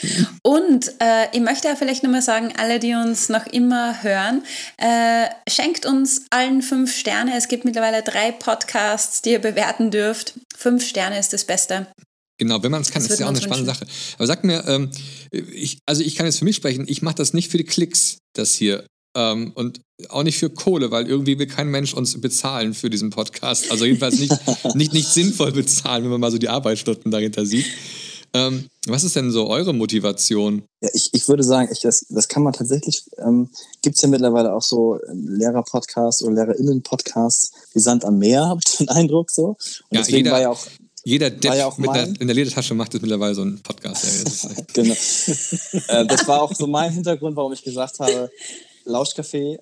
[0.43, 4.43] Und äh, ich möchte ja vielleicht nochmal sagen, alle, die uns noch immer hören,
[4.78, 7.37] äh, schenkt uns allen fünf Sterne.
[7.37, 10.35] Es gibt mittlerweile drei Podcasts, die ihr bewerten dürft.
[10.57, 11.87] Fünf Sterne ist das Beste.
[12.39, 13.87] Genau, wenn man es kann, das ist ja auch eine spannende wünschen.
[13.87, 14.16] Sache.
[14.18, 14.91] Aber sag mir, ähm,
[15.30, 18.18] ich, also ich kann jetzt für mich sprechen, ich mache das nicht für die Klicks,
[18.35, 18.85] das hier.
[19.14, 23.11] Ähm, und auch nicht für Kohle, weil irgendwie will kein Mensch uns bezahlen für diesen
[23.11, 23.70] Podcast.
[23.70, 24.35] Also jedenfalls nicht,
[24.74, 27.66] nicht, nicht sinnvoll bezahlen, wenn man mal so die Arbeitsstunden dahinter sieht.
[28.35, 30.62] Ähm, was ist denn so eure Motivation?
[30.80, 33.51] Ja, ich, ich würde sagen, ich, das, das kann man tatsächlich, ähm,
[33.83, 38.78] gibt es ja mittlerweile auch so Lehrer-Podcasts oder LehrerInnen-Podcasts wie Sand am Meer, habe ich
[38.78, 39.49] den Eindruck so.
[39.49, 39.59] Und
[39.91, 40.66] ja, deswegen jeder, war ja auch
[41.05, 44.48] jeder Depp ja mit der, in der Ledertasche macht jetzt mittlerweile so einen Podcast.
[44.72, 44.94] genau.
[45.88, 48.30] äh, das war auch so mein Hintergrund, warum ich gesagt habe,
[48.86, 49.59] Lauschcafé,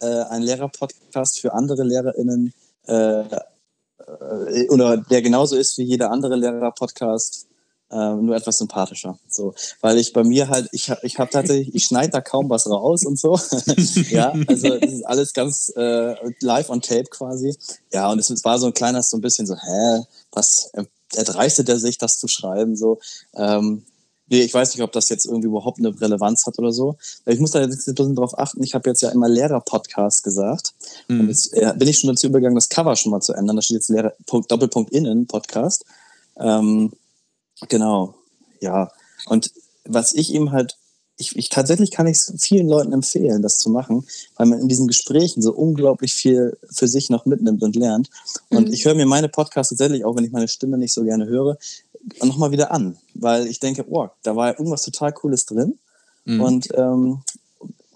[0.00, 2.52] äh, ein Lehrerpodcast für andere LehrerInnen,
[2.86, 7.46] äh, äh, oder der genauso ist wie jeder andere Lehrerpodcast,
[7.90, 9.18] äh, nur etwas sympathischer.
[9.28, 12.48] So, weil ich bei mir halt, ich habe ich hab tatsächlich, ich schneide da kaum
[12.50, 13.38] was raus und so.
[14.10, 17.54] ja, also das ist alles ganz äh, live on tape quasi.
[17.92, 20.02] Ja, und es war so ein kleines, so ein bisschen so, hä,
[20.32, 20.72] was
[21.14, 22.76] erdreistet er sich, das zu schreiben?
[22.76, 23.00] So,
[23.34, 23.84] ähm,
[24.28, 26.96] ich weiß nicht, ob das jetzt irgendwie überhaupt eine Relevanz hat oder so.
[27.26, 28.62] Ich muss da jetzt ein bisschen drauf achten.
[28.62, 30.74] Ich habe jetzt ja immer Lehrer-Podcast gesagt.
[31.08, 31.20] Mhm.
[31.20, 33.56] Und jetzt äh, bin ich schon dazu übergegangen, das Cover schon mal zu ändern.
[33.56, 35.84] Da steht jetzt Lehrer Doppelpunkt Innen Podcast.
[36.38, 36.92] Ähm,
[37.68, 38.14] genau,
[38.60, 38.90] ja.
[39.26, 39.52] Und
[39.84, 40.78] was ich ihm halt,
[41.22, 44.04] ich, ich tatsächlich kann ich vielen Leuten empfehlen, das zu machen,
[44.36, 48.10] weil man in diesen Gesprächen so unglaublich viel für sich noch mitnimmt und lernt.
[48.50, 48.74] Und Mhm.
[48.74, 51.56] ich höre mir meine Podcasts tatsächlich, auch wenn ich meine Stimme nicht so gerne höre,
[52.22, 55.78] nochmal wieder an, weil ich denke, oh, da war ja irgendwas total Cooles drin.
[56.24, 56.40] Mhm.
[56.40, 57.20] Und, ähm,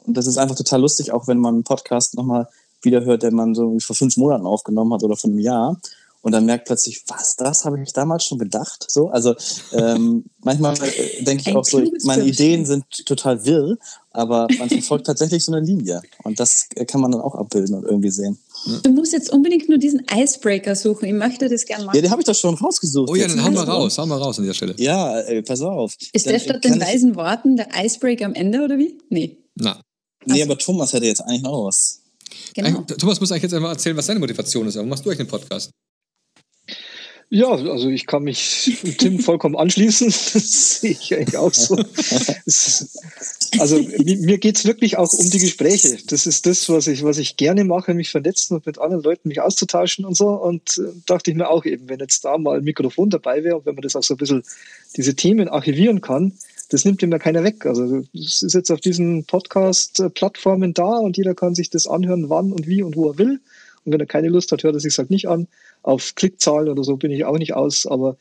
[0.07, 2.49] das ist einfach total lustig, auch wenn man einen Podcast nochmal
[2.83, 5.81] wieder hört, den man so vor fünf Monaten aufgenommen hat oder vor einem Jahr.
[6.27, 8.85] Und dann merkt plötzlich, was, das habe ich damals schon gedacht.
[8.91, 9.37] So, also
[9.73, 12.25] ähm, manchmal äh, denke ich auch so, meine.
[12.25, 13.79] Ideen sind total wirr,
[14.11, 16.03] aber man verfolgt tatsächlich so eine Linie.
[16.25, 18.37] Und das äh, kann man dann auch abbilden und irgendwie sehen.
[18.83, 21.05] Du musst jetzt unbedingt nur diesen Icebreaker suchen.
[21.07, 22.03] Ich möchte das gerne Ja, machen.
[22.03, 23.09] den habe ich doch schon rausgesucht.
[23.09, 23.73] Oh ja, dann hau mal mal.
[23.73, 24.75] raus, hau mal raus an dieser Stelle.
[24.79, 25.95] Ja, äh, pass auf.
[26.13, 28.99] Ist Dann der statt den weisen Worten der Icebreaker am Ende oder wie?
[29.11, 29.81] Nee, Na.
[30.25, 32.01] Nee, aber Thomas hätte jetzt eigentlich noch was.
[32.53, 32.79] genau.
[32.81, 34.75] Eigentlich- Thomas muss eigentlich jetzt einfach erzählen, was seine Motivation ist.
[34.75, 35.71] Warum machst du euch einen Podcast?
[37.29, 40.07] Ja, also ich kann mich Tim vollkommen anschließen.
[40.33, 41.77] Das sehe ich eigentlich auch so.
[42.47, 42.97] Es-
[43.59, 45.99] Also mi- mir geht's wirklich auch um die Gespräche.
[46.09, 49.29] Das ist das, was ich, was ich gerne mache, mich vernetzen und mit anderen Leuten
[49.29, 50.29] mich auszutauschen und so.
[50.29, 53.57] Und äh, dachte ich mir auch eben, wenn jetzt da mal ein Mikrofon dabei wäre
[53.57, 54.43] und wenn man das auch so ein bisschen
[54.97, 56.33] diese Themen archivieren kann,
[56.69, 57.67] das nimmt ja keiner weg.
[57.67, 62.53] Also es ist jetzt auf diesen Podcast-Plattformen da und jeder kann sich das anhören, wann
[62.53, 63.41] und wie und wo er will.
[63.85, 65.47] Und wenn er keine Lust hat, hört er sich halt nicht an.
[65.87, 67.87] Auf Klickzahlen oder so bin ich auch nicht aus.
[67.87, 68.17] Aber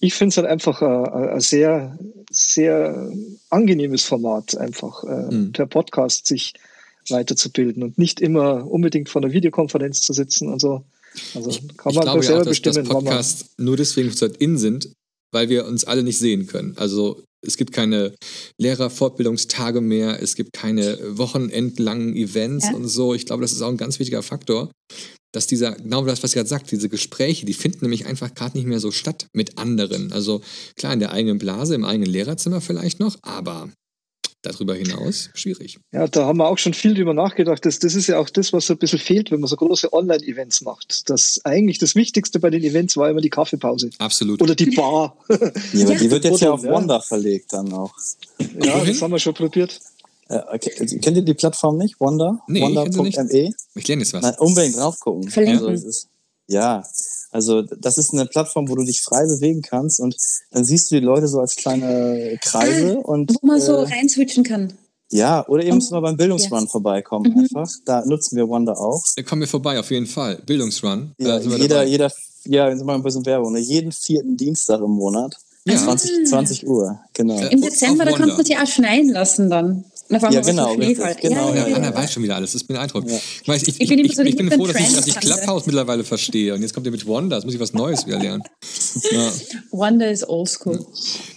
[0.00, 1.98] ich finde es halt einfach ein, ein sehr,
[2.30, 3.10] sehr
[3.50, 5.52] angenehmes Format, einfach äh, Mhm.
[5.52, 6.52] per Podcast sich
[7.08, 10.84] weiterzubilden und nicht immer unbedingt vor einer Videokonferenz zu sitzen und so.
[11.34, 13.04] Also kann ich man glaube ja selber auch, dass, dass bestimmen, man.
[13.04, 14.88] Podcasts nur deswegen zurzeit in sind,
[15.32, 16.74] weil wir uns alle nicht sehen können.
[16.76, 18.14] Also es gibt keine
[18.58, 22.74] Lehrerfortbildungstage mehr, es gibt keine wochenendlangen Events Ja.
[22.74, 23.14] und so.
[23.14, 24.70] Ich glaube, das ist auch ein ganz wichtiger Faktor,
[25.34, 28.56] dass dieser, genau das, was ihr gerade sagt, diese Gespräche, die finden nämlich einfach gerade
[28.56, 30.12] nicht mehr so statt mit anderen.
[30.12, 30.42] Also
[30.76, 33.70] klar, in der eigenen Blase, im eigenen Lehrerzimmer vielleicht noch, aber
[34.42, 35.78] darüber hinaus schwierig.
[35.92, 37.64] Ja, da haben wir auch schon viel drüber nachgedacht.
[37.64, 39.92] Das, das ist ja auch das, was so ein bisschen fehlt, wenn man so große
[39.92, 41.08] Online-Events macht.
[41.08, 43.90] Das eigentlich das Wichtigste bei den Events war immer die Kaffeepause.
[43.98, 44.42] Absolut.
[44.42, 45.16] Oder die Bar.
[45.72, 46.72] Ja, die wird jetzt ja auf Ja.
[46.72, 47.94] Wanda verlegt dann auch.
[48.38, 48.86] ja, Wohin?
[48.86, 49.80] das haben wir schon probiert.
[50.28, 50.70] Äh, okay.
[51.00, 52.00] Kennt ihr die Plattform nicht?
[52.00, 52.38] Wanda?
[52.46, 52.62] Nee.
[52.62, 53.50] Wanda.me?
[53.74, 54.22] Ich lerne jetzt was.
[54.22, 55.28] Nein, unbedingt drauf gucken.
[55.30, 55.66] Verlinken.
[55.68, 56.08] Also, es ist,
[56.46, 56.84] ja,
[57.30, 60.16] also das ist eine Plattform, wo du dich frei bewegen kannst und
[60.50, 64.44] dann siehst du die Leute so als kleine Kreise und Wo man so äh, reinswitchen
[64.44, 64.72] kann.
[65.10, 66.66] ja, oder musst du mal beim Bildungsrun Ja.
[66.68, 67.38] vorbeikommen Mhm.
[67.40, 67.70] einfach.
[67.84, 69.02] Da nutzen wir Wanda auch.
[69.16, 70.36] Da kommen wir vorbei, auf jeden Fall.
[70.46, 71.12] Bildungsrun.
[71.18, 71.84] Ja, Äh, jeder, dabei.
[71.86, 72.12] jeder,
[72.44, 73.52] ja, jetzt mal ein bisschen Werbung.
[73.52, 73.58] Ne?
[73.60, 75.36] Jeden vierten Dienstag im Monat,
[75.66, 75.76] Ja.
[75.78, 77.40] 20, 20 Uhr, genau.
[77.40, 78.26] Äh, Im Dezember, da Wanda.
[78.26, 79.84] kannst du dich auch schneien lassen dann.
[80.10, 81.76] Ja, genau, richtig, genau, ja, ja, ja, ja.
[81.76, 83.10] Anna weiß schon wieder alles, das ist beeindruckend.
[83.46, 83.54] Ja.
[83.54, 85.18] Ich, ich, Ich bin ich, ich bin froh, dass ich, dass ich.
[85.18, 86.52] Clubhouse mittlerweile verstehe.
[86.54, 88.42] Und jetzt kommt ihr mit Wanda, jetzt muss ich was Neues wieder lernen.
[89.10, 89.32] Ja.
[89.70, 90.84] Wonder is old school.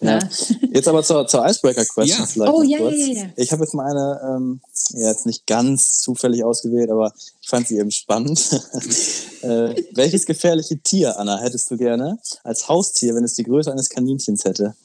[0.02, 0.20] Ja.
[0.20, 0.30] Na.
[0.74, 2.26] Jetzt aber zur, zur Icebreaker-Question Ja.
[2.26, 2.96] vielleicht Oh, ja, kurz.
[2.98, 3.24] ja, ja.
[3.38, 4.60] Ich habe jetzt mal eine, ähm,
[4.92, 7.14] ja, jetzt nicht ganz zufällig ausgewählt, aber
[7.48, 8.40] fand sie eben spannend.
[9.42, 13.90] äh, welches gefährliche Tier, Anna, hättest du gerne als Haustier, wenn es die Größe eines
[13.90, 14.76] Kaninchens hätte?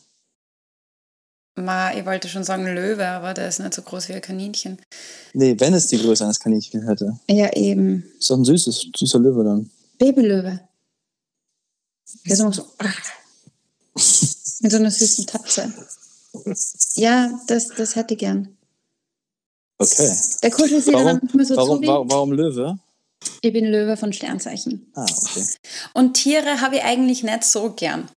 [1.57, 4.79] Ma, ich wollte schon sagen Löwe, aber der ist nicht so groß wie ein Kaninchen.
[5.35, 7.19] Nee, wenn es die Größe eines Kaninchens hätte.
[7.29, 8.05] Ja, eben.
[8.19, 9.71] Ist doch ein süßes, süßer Löwe dann.
[9.99, 10.61] Babylöwe.
[12.27, 12.65] Der ist immer so.
[14.61, 15.73] Mit so einer süßen Tatze.
[16.95, 18.57] Ja, das, das hätte ich gern.
[19.83, 20.17] Okay.
[20.43, 22.79] Der kuschelt sich dann Warum, so warum, warum, warum Löwe?
[23.41, 24.91] Ich bin Löwe von Sternzeichen.
[24.95, 25.45] Ah, okay.
[25.95, 28.09] Und Tiere habe ich eigentlich nicht so gern.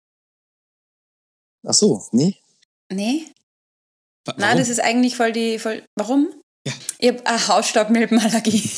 [1.68, 2.36] Ach so, nee.
[2.92, 3.26] Nee?
[4.26, 4.58] Wa- Nein, warum?
[4.60, 5.60] das ist eigentlich voll die.
[5.60, 6.30] Voll, warum?
[6.68, 6.74] Ja.
[7.00, 8.70] Ich habe eine Hausstaubmilbenallergie.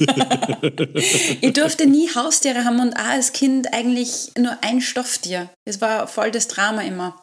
[1.40, 5.50] ich durfte nie Haustiere haben und auch als Kind eigentlich nur ein Stofftier.
[5.64, 7.20] Das war voll das Drama immer.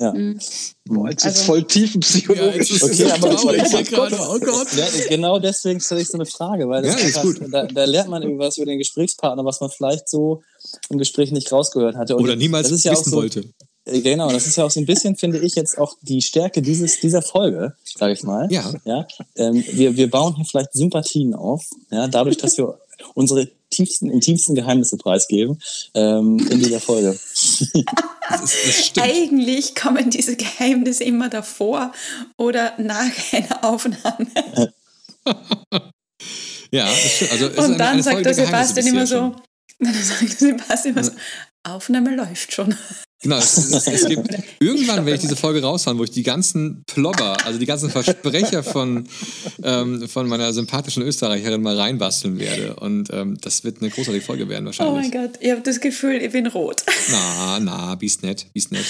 [0.00, 0.12] Ja.
[0.12, 0.40] Mhm.
[0.86, 2.82] Boah, jetzt Also- ist voll tiefenpsychologisch.
[2.82, 4.16] Okay, gerade.
[4.18, 4.68] Oh Gott.
[4.74, 7.52] Ja, genau deswegen stelle ich so eine Frage, weil das Ja, ist einfach, gut.
[7.52, 10.42] Da, da lernt man irgendwas über den Gesprächspartner, was man vielleicht so
[10.88, 12.16] im Gespräch nicht rausgehört hatte.
[12.16, 13.44] Und Oder niemals das ist ja auch wissen so, wollte.
[13.84, 16.62] Äh, Genau, das ist ja auch so ein bisschen, finde ich, jetzt auch die Stärke
[16.62, 18.50] dieses, dieser Folge, sage ich mal.
[18.50, 18.72] Ja.
[18.84, 22.78] ja ähm, wir, wir bauen hier vielleicht Sympathien auf, ja, dadurch, dass wir
[23.14, 23.48] unsere
[23.84, 25.60] tiefsten, intimsten Geheimnisse preisgeben
[25.94, 27.18] ähm, in dieser Folge.
[28.28, 29.04] Das, ist, das.
[29.04, 31.92] Eigentlich kommen diese Geheimnisse immer davor
[32.36, 34.26] oder nach einer Aufnahme.
[36.72, 36.86] Ja.
[37.32, 39.34] Also, Und eine- dann eine sagt Folge der Sebastian immer so,
[39.80, 41.10] dann sagt der Sebastian immer so,
[41.64, 42.76] Aufnahme läuft schon.
[43.22, 44.28] Genau, es, es, es, gibt
[44.60, 48.62] irgendwann werde ich diese Folge raushauen, wo ich die ganzen Plobber, also die ganzen Versprecher
[48.62, 49.06] von,
[49.62, 52.76] ähm, von meiner sympathischen Österreicherin mal reinbasteln werde.
[52.76, 54.94] Und ähm, das wird eine großartige Folge werden wahrscheinlich.
[54.94, 56.82] Oh mein Gott, ich habe das Gefühl, ich bin rot.
[57.10, 58.86] Na, na, bist nett, bist nett.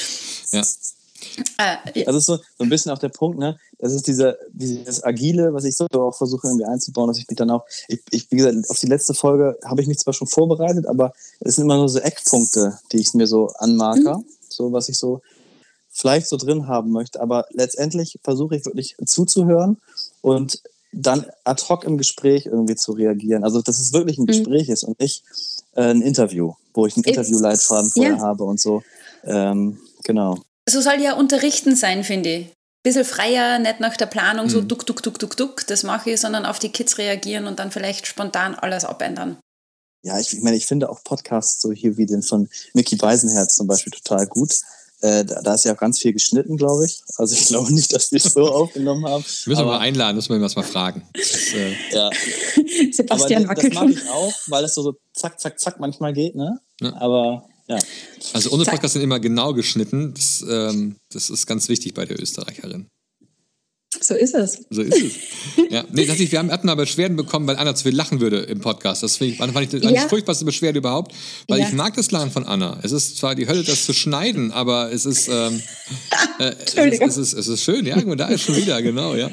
[0.52, 0.62] Ja.
[1.58, 3.58] Äh, das ist so, so ein bisschen auch der Punkt, ne?
[3.78, 7.36] Das ist diese, dieses Agile, was ich so auch versuche irgendwie einzubauen, dass ich mich
[7.36, 10.26] dann auch, ich, ich wie gesagt, auf die letzte Folge habe ich mich zwar schon
[10.26, 14.24] vorbereitet, aber es sind immer nur so Eckpunkte, die ich mir so anmarke, mhm.
[14.48, 15.20] so was ich so
[15.90, 17.20] vielleicht so drin haben möchte.
[17.20, 19.78] Aber letztendlich versuche ich wirklich zuzuhören
[20.22, 20.62] und
[20.92, 23.44] dann ad hoc im Gespräch irgendwie zu reagieren.
[23.44, 24.28] Also, dass es wirklich ein mhm.
[24.28, 24.74] Gespräch mhm.
[24.74, 25.24] ist und nicht
[25.74, 28.20] äh, ein Interview, wo ich einen Interviewleitfaden vorher ja.
[28.20, 28.82] habe und so.
[29.24, 30.38] Ähm, genau
[30.70, 32.52] so soll ja Unterrichten sein, finde ich.
[32.82, 34.68] Bisschen freier, nicht nach der Planung so mhm.
[34.68, 37.70] duck, duck, duck, duck, duck, das mache ich, sondern auf die Kids reagieren und dann
[37.70, 39.36] vielleicht spontan alles abändern.
[40.02, 43.56] Ja, ich, ich meine, ich finde auch Podcasts so hier wie den von Mickey Beisenherz
[43.56, 44.54] zum Beispiel total gut.
[45.02, 47.00] Äh, da, da, ist ja auch ganz viel geschnitten, glaube ich.
[47.16, 49.24] Also ich glaube nicht, dass wir es so aufgenommen haben.
[49.24, 51.08] Müssen wir mal einladen, müssen wir ihm was mal fragen.
[51.14, 52.10] Das, äh ja.
[52.92, 56.12] Sebastian Aber wackelt Das mag ich auch, weil es so, so zack, zack, zack manchmal
[56.12, 56.60] geht, ne?
[56.80, 56.94] Ja.
[56.96, 57.78] Aber ja.
[58.32, 60.12] Also unsere Podcasts sind immer genau geschnitten.
[60.14, 62.88] Das, ähm, das ist ganz wichtig bei der Österreicherin.
[63.98, 64.66] So ist es.
[64.70, 65.12] So ist es.
[65.68, 68.38] ja, nee, tatsächlich, wir haben, hatten mal Beschwerden bekommen, weil Anna zu viel lachen würde
[68.38, 69.02] im Podcast.
[69.02, 70.08] Das ich, fand ich die ja.
[70.08, 71.12] furchtbarste Beschwerde überhaupt,
[71.48, 71.66] weil ja.
[71.66, 72.78] ich mag das Lachen von Anna.
[72.82, 75.60] Es ist zwar die Hölle, das zu schneiden, aber es ist, ähm,
[76.38, 79.28] äh, es, ist, es, ist, es ist schön, ja, da ist schon wieder, genau, ja.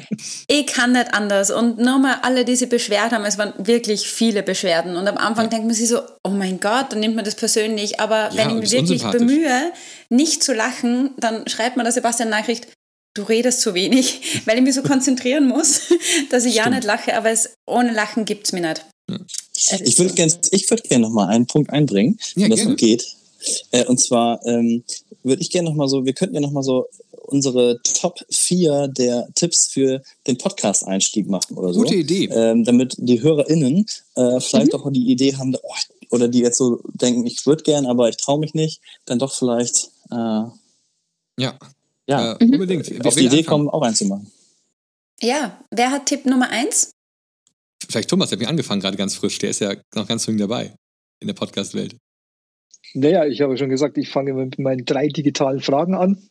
[0.48, 1.52] Ich kann nicht anders.
[1.52, 4.96] Und nochmal, alle, die sich beschwert haben, es waren wirklich viele Beschwerden.
[4.96, 5.50] Und am Anfang ja.
[5.50, 8.00] denkt man sich so, oh mein Gott, dann nimmt man das persönlich.
[8.00, 9.72] Aber wenn ich mich wirklich bemühe,
[10.08, 12.66] nicht zu lachen, dann schreibt man der Sebastian Nachricht,
[13.18, 15.80] du redest zu wenig, weil ich mich so konzentrieren muss,
[16.30, 16.66] dass ich Stimmt.
[16.66, 18.84] ja nicht lache, aber es, ohne Lachen gibt es mir nicht.
[19.84, 23.06] Ich würde gerne würd gern noch mal einen Punkt einbringen, ja, wenn das noch geht.
[23.70, 24.84] Äh, und zwar ähm,
[25.22, 26.86] würde ich gerne noch mal so, wir könnten ja noch mal so
[27.28, 31.80] unsere Top 4 der Tipps für den Podcast-Einstieg machen oder so.
[31.80, 32.26] Gute Idee.
[32.32, 34.80] Ähm, damit die HörerInnen äh, vielleicht mhm.
[34.80, 35.74] auch die Idee haben, oh,
[36.10, 39.34] oder die jetzt so denken, ich würde gern, aber ich traue mich nicht, dann doch
[39.34, 40.44] vielleicht äh,
[41.38, 41.58] ja.
[42.08, 42.90] Ja, äh, unbedingt.
[42.90, 43.02] Mhm.
[43.02, 44.30] Auf die Idee kommen, auch einzumachen.
[45.20, 46.90] Ja, wer hat Tipp Nummer eins?
[47.88, 49.38] Vielleicht Thomas, der hat mich angefangen gerade ganz frisch.
[49.38, 50.74] Der ist ja noch ganz jung dabei
[51.20, 51.96] in der Podcast-Welt.
[52.94, 56.28] Naja, ich habe schon gesagt, ich fange mit meinen drei digitalen Fragen an.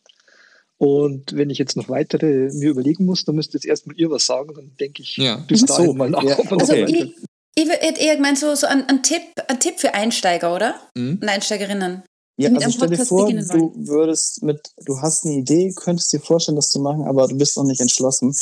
[0.78, 4.10] Und wenn ich jetzt noch weitere mir überlegen muss, dann müsst ihr jetzt erstmal ihr
[4.10, 4.54] was sagen.
[4.54, 5.36] Dann denke ich ja.
[5.36, 5.94] bis dahin so.
[5.94, 6.22] mal nach.
[6.22, 6.36] Ja.
[6.50, 7.14] Also ich,
[7.54, 10.80] ich hätte eher gemeint, so, so ein, ein, Tipp, ein Tipp für Einsteiger, oder?
[10.94, 11.18] Mhm.
[11.20, 12.04] Und Einsteigerinnen.
[12.38, 16.54] Ja, also stell dir vor, du würdest mit, du hast eine Idee, könntest dir vorstellen,
[16.54, 18.32] das zu machen, aber du bist noch nicht entschlossen,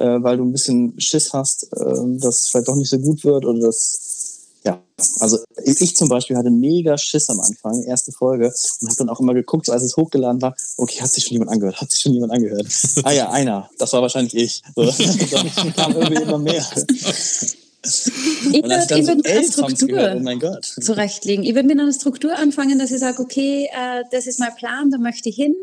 [0.00, 3.22] äh, weil du ein bisschen Schiss hast, äh, dass es vielleicht doch nicht so gut
[3.22, 4.82] wird oder dass, ja,
[5.20, 9.20] also ich zum Beispiel hatte mega Schiss am Anfang, erste Folge, und habe dann auch
[9.20, 12.00] immer geguckt, so als es hochgeladen war, okay, hat sich schon jemand angehört, hat sich
[12.00, 12.66] schon jemand angehört.
[13.04, 14.62] ah ja, einer, das war wahrscheinlich ich.
[14.74, 14.82] So,
[15.30, 16.66] dann kam irgendwie immer mehr.
[17.84, 21.44] Ich würde würd so eine Struktur gehört, oh zurechtlegen.
[21.44, 24.90] Ich würde mit einer Struktur anfangen, dass ich sage, okay, äh, das ist mein Plan,
[24.90, 25.54] da möchte ich hin.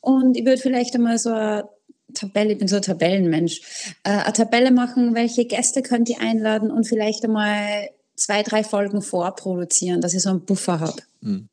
[0.00, 1.68] Und ich würde vielleicht einmal so eine
[2.14, 3.60] Tabelle, ich bin so ein Tabellenmensch,
[4.04, 9.02] äh, eine Tabelle machen, welche Gäste könnt ihr einladen und vielleicht einmal zwei, drei Folgen
[9.02, 11.02] vorproduzieren, dass ich so einen Buffer habe.
[11.22, 11.48] Hm.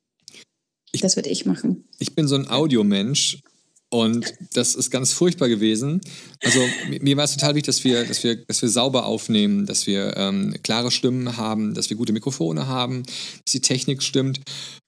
[1.01, 1.87] das würde ich machen.
[1.99, 3.41] Ich bin so ein Audiomensch
[3.89, 6.01] und das ist ganz furchtbar gewesen.
[6.43, 6.59] Also
[7.01, 10.17] mir war es total wichtig, dass wir, dass wir, dass wir sauber aufnehmen, dass wir
[10.17, 14.41] ähm, klare Stimmen haben, dass wir gute Mikrofone haben, dass die Technik stimmt.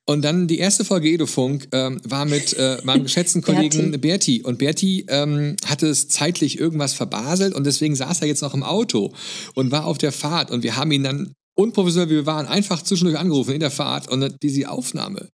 [0.05, 4.41] Und dann die erste Folge Edofunk ähm, war mit äh, meinem geschätzten Kollegen Berti.
[4.41, 8.63] Und Berti ähm, hatte es zeitlich irgendwas verbaselt und deswegen saß er jetzt noch im
[8.63, 9.13] Auto
[9.53, 10.51] und war auf der Fahrt.
[10.51, 14.09] Und wir haben ihn dann unprofessionell wie wir waren, einfach zwischendurch angerufen in der Fahrt
[14.09, 15.29] und diese Aufnahme.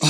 [0.00, 0.06] Oh,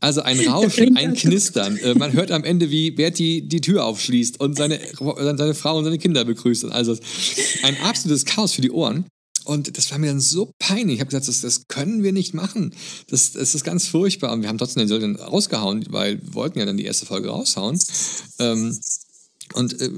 [0.00, 1.76] also ein Rauschen, ein Knistern.
[1.76, 5.84] Äh, man hört am Ende, wie Berti die Tür aufschließt und seine, seine Frau und
[5.84, 6.64] seine Kinder begrüßt.
[6.66, 6.96] Also
[7.62, 9.04] ein absolutes Chaos für die Ohren.
[9.44, 10.96] Und das war mir dann so peinlich.
[10.96, 12.74] Ich habe gesagt, das, das, können wir nicht machen.
[13.08, 14.32] Das, das ist ganz furchtbar.
[14.32, 17.30] Und wir haben trotzdem den Soll rausgehauen, weil wir wollten ja dann die erste Folge
[17.30, 17.78] raushauen.
[18.38, 18.78] Ähm,
[19.54, 19.90] und äh,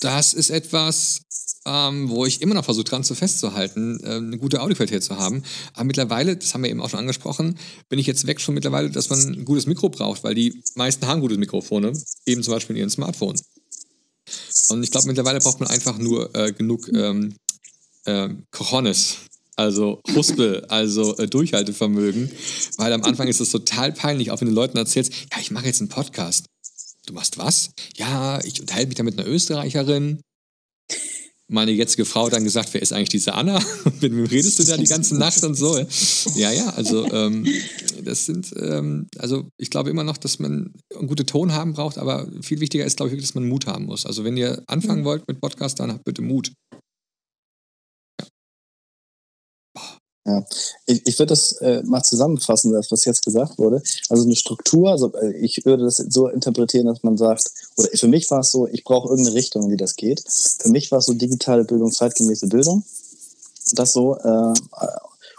[0.00, 1.22] das ist etwas,
[1.64, 5.42] ähm, wo ich immer noch versuche, dran zu festzuhalten, äh, eine gute Audioqualität zu haben.
[5.74, 7.58] Aber mittlerweile, das haben wir eben auch schon angesprochen,
[7.88, 11.06] bin ich jetzt weg schon mittlerweile, dass man ein gutes Mikro braucht, weil die meisten
[11.06, 11.92] haben gute Mikrofone,
[12.26, 13.44] eben zum Beispiel in ihren Smartphones.
[14.68, 17.34] Und ich glaube, mittlerweile braucht man einfach nur äh, genug ähm,
[18.04, 19.18] äh, Cojones,
[19.56, 22.30] also Huspel, also äh, Durchhaltevermögen,
[22.78, 25.66] weil am Anfang ist es total peinlich, auch wenn du Leuten erzählst, ja, ich mache
[25.66, 26.46] jetzt einen Podcast.
[27.06, 27.70] Du machst was?
[27.96, 30.20] Ja, ich unterhalte mich da mit einer Österreicherin
[31.52, 33.60] meine jetzige Frau dann gesagt, wer ist eigentlich diese Anna?
[33.84, 35.78] Mit wem redest du da die ganze Nacht und so?
[36.34, 37.46] Ja, ja, also ähm,
[38.02, 41.98] das sind, ähm, also ich glaube immer noch, dass man einen guten Ton haben braucht,
[41.98, 44.06] aber viel wichtiger ist, glaube ich, dass man Mut haben muss.
[44.06, 45.06] Also wenn ihr anfangen mhm.
[45.06, 46.52] wollt mit Podcast, dann habt bitte Mut.
[50.24, 50.44] Ja,
[50.86, 53.82] ich, ich würde das äh, mal zusammenfassen, das, was jetzt gesagt wurde.
[54.08, 58.06] Also eine Struktur, also äh, ich würde das so interpretieren, dass man sagt, oder für
[58.06, 60.22] mich war es so, ich brauche irgendeine Richtung, wie das geht.
[60.60, 62.84] Für mich war es so digitale Bildung, zeitgemäße Bildung.
[63.72, 64.16] Das so.
[64.16, 64.54] Äh,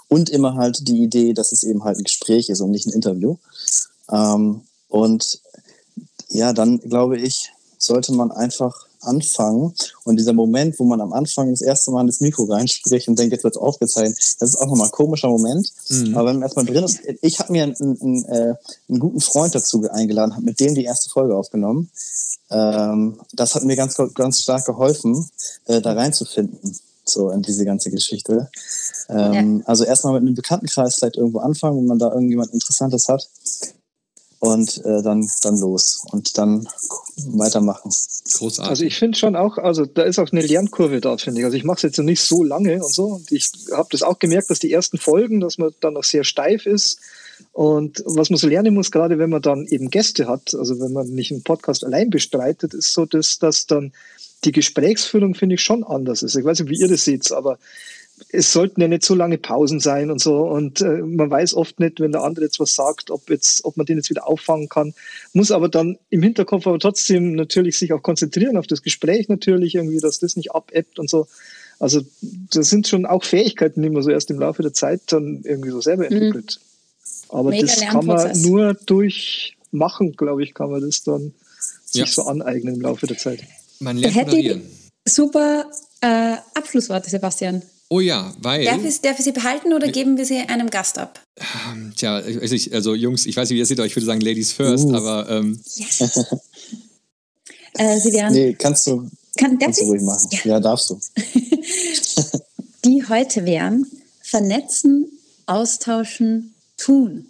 [0.10, 2.94] und immer halt die Idee, dass es eben halt ein Gespräch ist und nicht ein
[2.94, 3.38] Interview.
[4.12, 5.40] Ähm, und
[6.30, 9.74] ja, dann glaube ich, sollte man einfach anfangen.
[10.04, 13.34] Und dieser Moment, wo man am Anfang das erste Mal ins Mikro reinspricht und denkt,
[13.34, 15.72] jetzt wird es aufgezeichnet, das ist auch nochmal ein komischer Moment.
[15.90, 16.16] Mhm.
[16.16, 18.56] Aber wenn man erstmal drin ist, ich habe mir einen, einen, äh,
[18.90, 21.90] einen, guten Freund dazu eingeladen, habe mit dem die erste Folge aufgenommen.
[22.50, 25.30] Ähm, das hat mir ganz, ganz stark geholfen,
[25.66, 28.50] äh, da reinzufinden, so in diese ganze Geschichte.
[29.10, 29.66] Ähm, ja.
[29.66, 33.28] Also erstmal mit einem Bekanntenkreis vielleicht irgendwo anfangen, wenn man da irgendjemand Interessantes hat
[34.44, 36.68] und äh, dann, dann los und dann
[37.28, 37.90] weitermachen.
[38.34, 38.70] Großartig.
[38.70, 41.46] Also ich finde schon auch, also da ist auch eine Lernkurve da, finde ich.
[41.46, 43.06] Also ich mache es jetzt nicht so lange und so.
[43.06, 46.26] Und ich habe das auch gemerkt, dass die ersten Folgen, dass man dann noch sehr
[46.26, 47.00] steif ist.
[47.54, 50.92] Und was man so lernen muss, gerade wenn man dann eben Gäste hat, also wenn
[50.92, 53.94] man nicht einen Podcast allein bestreitet, ist so, dass, dass dann
[54.44, 56.36] die Gesprächsführung, finde ich, schon anders ist.
[56.36, 57.60] Ich weiß nicht, wie ihr das seht, aber
[58.30, 60.42] es sollten ja nicht so lange Pausen sein und so.
[60.42, 63.78] Und äh, man weiß oft nicht, wenn der andere jetzt was sagt, ob, jetzt, ob
[63.78, 64.94] man den jetzt wieder auffangen kann.
[65.34, 69.76] Muss aber dann im Hinterkopf aber trotzdem natürlich sich auch konzentrieren auf das Gespräch natürlich
[69.76, 71.28] irgendwie, dass das nicht abebbt und so.
[71.80, 75.42] Also das sind schon auch Fähigkeiten, die man so erst im Laufe der Zeit dann
[75.44, 76.12] irgendwie so selber mhm.
[76.12, 76.60] entwickelt.
[76.60, 77.38] Mhm.
[77.38, 81.34] Aber Mega das kann man nur durch Machen, glaube ich, kann man das dann
[81.84, 82.06] sich ja.
[82.06, 83.44] so aneignen im Laufe der Zeit.
[83.80, 84.62] Man lernt moderieren.
[85.06, 85.66] Super
[86.02, 87.64] äh, Abschlussworte, Sebastian.
[87.90, 88.66] Oh ja, weil.
[88.66, 91.20] Darf ich, darf ich sie behalten oder geben wir sie einem Gast ab?
[91.72, 94.06] Ähm, tja, also, ich, also Jungs, ich weiß nicht, wie ihr seht, aber ich würde
[94.06, 94.96] sagen Ladies first, uh.
[94.96, 95.30] aber.
[95.30, 96.02] Ähm, yes.
[97.74, 98.34] äh, sie wären.
[98.34, 99.10] Nee, kannst du.
[99.38, 100.28] Kann, kannst du ruhig machen.
[100.32, 101.00] Ja, ja darfst du.
[102.86, 103.86] Die heute wären
[104.22, 105.08] vernetzen,
[105.46, 107.28] austauschen, tun.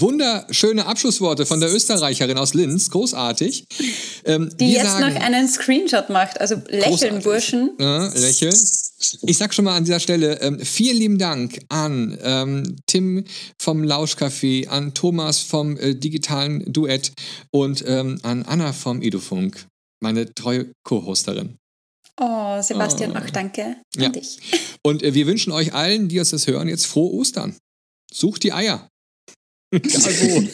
[0.00, 3.64] Wunderschöne Abschlussworte von der Österreicherin aus Linz, großartig.
[4.24, 7.70] Ähm, Die jetzt sagen, noch einen Screenshot macht, also lächeln, Burschen.
[7.78, 8.54] Ja, lächeln.
[9.22, 13.24] Ich sag schon mal an dieser Stelle ähm, vielen lieben Dank an ähm, Tim
[13.60, 17.12] vom Lauschcafé, an Thomas vom äh, digitalen Duett
[17.50, 19.66] und ähm, an Anna vom Edufunk,
[20.00, 21.56] meine treue Co-Hosterin.
[22.20, 23.18] Oh, Sebastian, oh.
[23.18, 24.08] auch danke ja.
[24.08, 24.38] dich.
[24.82, 27.56] Und äh, wir wünschen euch allen, die uns das hören, jetzt frohe Ostern.
[28.12, 28.88] Sucht die Eier.
[29.74, 30.44] Wo.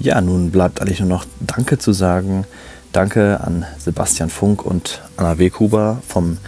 [0.00, 2.46] Ja, nun bleibt eigentlich nur noch Danke zu sagen.
[2.92, 6.38] Danke an Sebastian Funk und Anna Weghuber vom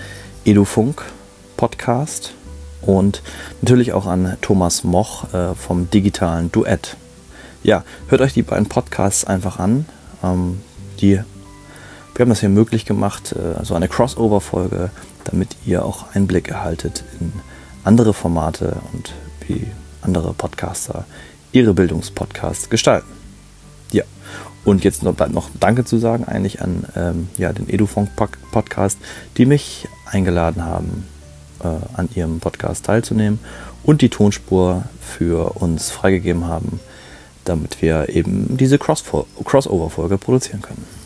[0.47, 1.03] EduFunk
[1.59, 2.33] Podcast
[2.81, 3.23] und
[3.61, 6.97] natürlich auch an Thomas Moch äh, vom digitalen Duett.
[7.63, 9.85] Ja, hört euch die beiden Podcasts einfach an.
[10.23, 10.61] Ähm,
[11.01, 11.21] die,
[12.15, 14.91] wir haben das hier möglich gemacht, äh, also eine Crossover-Folge,
[15.25, 17.33] damit ihr auch Einblick erhaltet in
[17.85, 19.13] andere Formate und
[19.47, 19.67] wie
[20.01, 21.05] andere Podcaster
[21.53, 23.09] ihre Bildungspodcasts gestalten.
[23.93, 24.05] Ja,
[24.65, 28.09] und jetzt noch, bleibt noch Danke zu sagen eigentlich an ähm, ja, den Edufunk
[28.53, 28.99] Podcast,
[29.37, 31.07] die mich eingeladen haben,
[31.63, 33.39] äh, an ihrem Podcast teilzunehmen
[33.83, 36.81] und die Tonspur für uns freigegeben haben,
[37.45, 41.00] damit wir eben diese Crossover-Folge produzieren können.